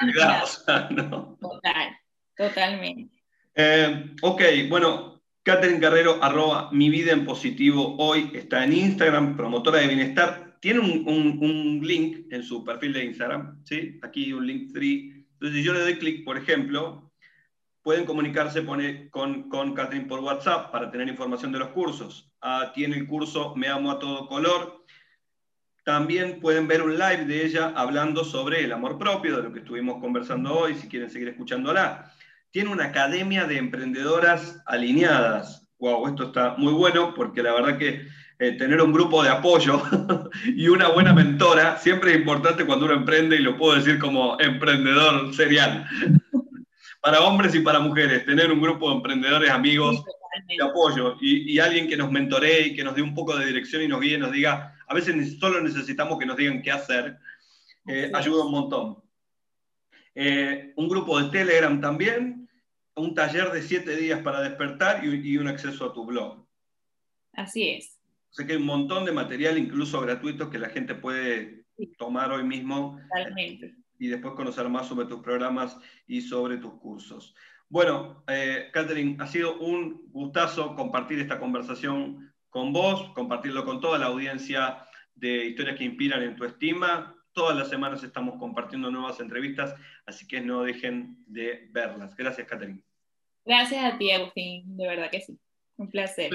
Total, 1.42 1.98
totalmente. 2.38 3.12
Eh, 3.56 4.14
ok, 4.22 4.42
bueno, 4.70 5.13
Catherine 5.44 5.82
Carrero, 5.82 6.20
arroba 6.24 6.70
mi 6.72 6.90
vida 6.90 7.12
en 7.12 7.26
positivo 7.26 7.98
hoy, 7.98 8.32
está 8.34 8.64
en 8.64 8.72
Instagram, 8.72 9.36
promotora 9.36 9.80
de 9.80 9.88
bienestar. 9.88 10.58
Tiene 10.62 10.80
un, 10.80 11.06
un, 11.06 11.86
link 11.86 12.32
en 12.32 12.44
su 12.44 12.64
perfil 12.64 12.94
de 12.94 13.04
Instagram, 13.04 13.62
¿sí? 13.66 14.00
Aquí 14.02 14.32
un 14.32 14.48
link 14.48 14.72
free. 14.72 15.28
Entonces, 15.34 15.58
si 15.58 15.64
yo 15.64 15.74
le 15.74 15.82
doy 15.82 15.98
clic, 15.98 16.24
por 16.24 16.38
ejemplo, 16.38 17.12
pueden 17.82 18.06
comunicarse 18.06 18.66
con, 18.66 19.50
con 19.50 19.74
Catherine 19.74 20.06
por 20.08 20.22
WhatsApp 20.22 20.72
para 20.72 20.90
tener 20.90 21.10
información 21.10 21.52
de 21.52 21.60
los 21.60 21.70
cursos. 21.70 22.32
Ah, 22.42 22.72
tiene 22.74 22.96
el 22.96 23.06
curso 23.06 23.54
Me 23.58 23.68
Amo 23.68 23.92
a 23.92 24.00
Todo 24.00 24.28
Color. 24.30 24.86
También 25.84 26.40
pueden 26.40 26.70
ver 26.70 26.82
un 26.82 26.94
live 26.98 27.26
de 27.26 27.46
ella 27.46 27.74
hablando 27.76 28.24
sobre 28.24 28.64
el 28.64 28.72
amor 28.72 28.98
propio, 28.98 29.36
de 29.36 29.44
lo 29.44 29.52
que 29.52 29.60
estuvimos 29.60 30.00
conversando 30.00 30.58
hoy, 30.58 30.76
si 30.76 30.88
quieren 30.88 31.10
seguir 31.10 31.28
escuchándola. 31.28 32.10
Tiene 32.54 32.70
una 32.70 32.86
academia 32.86 33.46
de 33.46 33.58
emprendedoras 33.58 34.62
alineadas. 34.68 35.68
Wow, 35.80 36.08
esto 36.08 36.26
está 36.26 36.54
muy 36.56 36.72
bueno 36.72 37.16
porque 37.16 37.42
la 37.42 37.52
verdad 37.52 37.80
que 37.80 38.06
eh, 38.38 38.52
tener 38.52 38.80
un 38.80 38.94
grupo 38.94 39.24
de 39.24 39.30
apoyo 39.30 39.82
y 40.46 40.68
una 40.68 40.90
buena 40.90 41.14
mentora 41.14 41.80
siempre 41.80 42.12
es 42.12 42.20
importante 42.20 42.64
cuando 42.64 42.86
uno 42.86 42.94
emprende 42.94 43.38
y 43.38 43.40
lo 43.40 43.58
puedo 43.58 43.74
decir 43.74 43.98
como 43.98 44.40
emprendedor 44.40 45.34
serial 45.34 45.88
para 47.02 47.22
hombres 47.22 47.56
y 47.56 47.62
para 47.62 47.80
mujeres, 47.80 48.24
tener 48.24 48.52
un 48.52 48.62
grupo 48.62 48.92
de 48.92 48.98
emprendedores 48.98 49.50
amigos 49.50 50.04
de 50.48 50.64
apoyo 50.64 51.18
y, 51.20 51.58
alguien 51.58 51.88
que 51.88 51.98
nos 51.98 52.12
mentoree 52.12 52.68
y 52.68 52.76
que 52.76 52.84
nos 52.84 52.96
dé 52.96 53.02
un 53.02 53.16
poco 53.16 53.36
de 53.36 53.48
dirección 53.48 53.82
y 53.82 53.88
nos 53.88 54.00
guíe, 54.00 54.20
nos 54.20 54.32
diga, 54.32 54.76
a 54.88 54.94
veces 54.94 55.40
solo 55.40 55.60
necesitamos 55.60 56.20
que 56.20 56.28
nos 56.28 56.38
digan 56.38 56.62
qué 56.62 56.72
hacer, 56.72 57.18
eh, 57.88 58.12
ayuda 58.14 58.46
un 58.46 58.52
montón. 58.52 59.04
Eh, 60.14 60.74
un 60.76 60.88
grupo 60.88 61.20
de 61.20 61.30
Telegram 61.32 61.82
también, 61.82 62.43
un 62.96 63.14
taller 63.16 63.52
de 63.52 63.62
siete 63.62 63.96
días 63.96 64.22
para 64.22 64.42
despertar 64.42 65.04
y, 65.04 65.38
un 65.38 65.48
acceso 65.48 65.86
a 65.86 65.94
tu 65.94 66.06
blog. 66.06 66.46
Así 67.34 67.70
es. 67.70 68.00
O 68.30 68.34
sea 68.34 68.46
que 68.46 68.54
hay 68.54 68.60
un 68.60 68.66
montón 68.66 69.06
de 69.06 69.12
material, 69.12 69.58
incluso 69.58 70.02
gratuito, 70.02 70.50
que 70.50 70.60
la 70.60 70.70
gente 70.70 70.96
puede 70.96 71.66
tomar 71.98 72.32
hoy 72.32 72.44
mismo. 72.44 73.00
Totalmente 73.10 73.84
y 74.04 74.08
después 74.08 74.34
conocer 74.34 74.68
más 74.68 74.88
sobre 74.88 75.06
tus 75.06 75.22
programas 75.22 75.78
y 76.08 76.20
sobre 76.20 76.58
tus 76.58 76.74
cursos. 76.74 77.34
Bueno, 77.70 78.24
eh, 78.28 78.70
Catherine, 78.74 79.16
ha 79.20 79.28
sido 79.28 79.58
un 79.60 80.10
gustazo 80.12 80.76
compartir 80.76 81.20
esta 81.20 81.40
conversación 81.40 82.34
con 82.50 82.74
vos, 82.74 83.12
compartirlo 83.16 83.64
con 83.64 83.80
toda 83.80 83.98
la 83.98 84.08
audiencia 84.08 84.86
de 85.16 85.46
Historias 85.46 85.78
que 85.78 85.86
Inspiran 85.86 86.22
en 86.22 86.36
tu 86.36 86.44
estima. 86.44 87.16
Todas 87.34 87.58
las 87.58 87.70
semanas 87.70 88.04
estamos 88.04 88.38
compartiendo 88.40 88.92
nuevas 88.92 89.20
entrevistas, 89.20 89.76
así 90.06 90.28
que 90.28 90.40
no 90.40 90.64
dejen 90.64 91.18
de 91.28 91.68
verlas. 91.72 92.16
Gracias, 92.16 92.48
Catherine. 92.48 92.82
Gracias 93.46 93.94
a 93.94 93.98
ti, 93.98 94.12
Agustín, 94.12 94.78
de 94.78 94.88
verdad 94.88 95.10
que 95.12 95.22
sí. 95.22 95.38
Un 95.78 95.90
placer. 95.90 96.32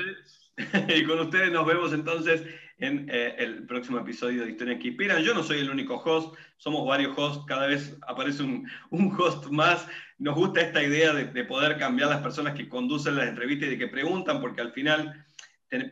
Y 0.89 1.05
con 1.05 1.21
ustedes 1.21 1.53
nos 1.53 1.65
vemos 1.65 1.93
entonces 1.93 2.43
en 2.79 3.09
eh, 3.11 3.35
el 3.39 3.67
próximo 3.67 3.99
episodio 3.99 4.45
de 4.45 4.51
Historia 4.51 4.79
que 4.79 4.89
Inspiran. 4.89 5.23
Yo 5.23 5.35
no 5.35 5.43
soy 5.43 5.61
el 5.61 5.71
único 5.71 5.97
host, 5.97 6.37
somos 6.57 6.87
varios 6.87 7.17
hosts, 7.17 7.45
cada 7.47 7.67
vez 7.67 7.97
aparece 8.07 8.43
un, 8.43 8.69
host 9.17 9.47
más. 9.47 9.87
Nos 10.19 10.35
gusta 10.35 10.61
esta 10.61 10.83
idea 10.83 11.13
de, 11.13 11.45
poder 11.45 11.79
cambiar 11.79 12.09
las 12.11 12.23
personas 12.23 12.55
que 12.55 12.69
conducen 12.69 13.17
las 13.17 13.29
entrevistas 13.29 13.69
y 13.69 13.71
de 13.73 13.79
que 13.79 13.89
preguntan, 13.89 14.41
porque 14.41 14.61
al 14.61 14.73
final 14.73 15.25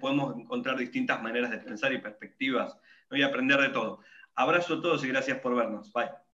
podemos 0.00 0.36
encontrar 0.36 0.76
distintas 0.76 1.22
maneras 1.22 1.50
de 1.50 1.58
pensar 1.58 1.92
y 1.92 1.98
perspectivas 1.98 2.76
y 3.10 3.22
aprender 3.22 3.60
de 3.60 3.68
todo. 3.68 4.00
Abrazo 4.36 4.74
a 4.74 4.80
todos 4.80 5.04
y 5.04 5.08
gracias 5.08 5.40
por 5.40 5.54
vernos. 5.54 5.92
Bye. 5.92 6.25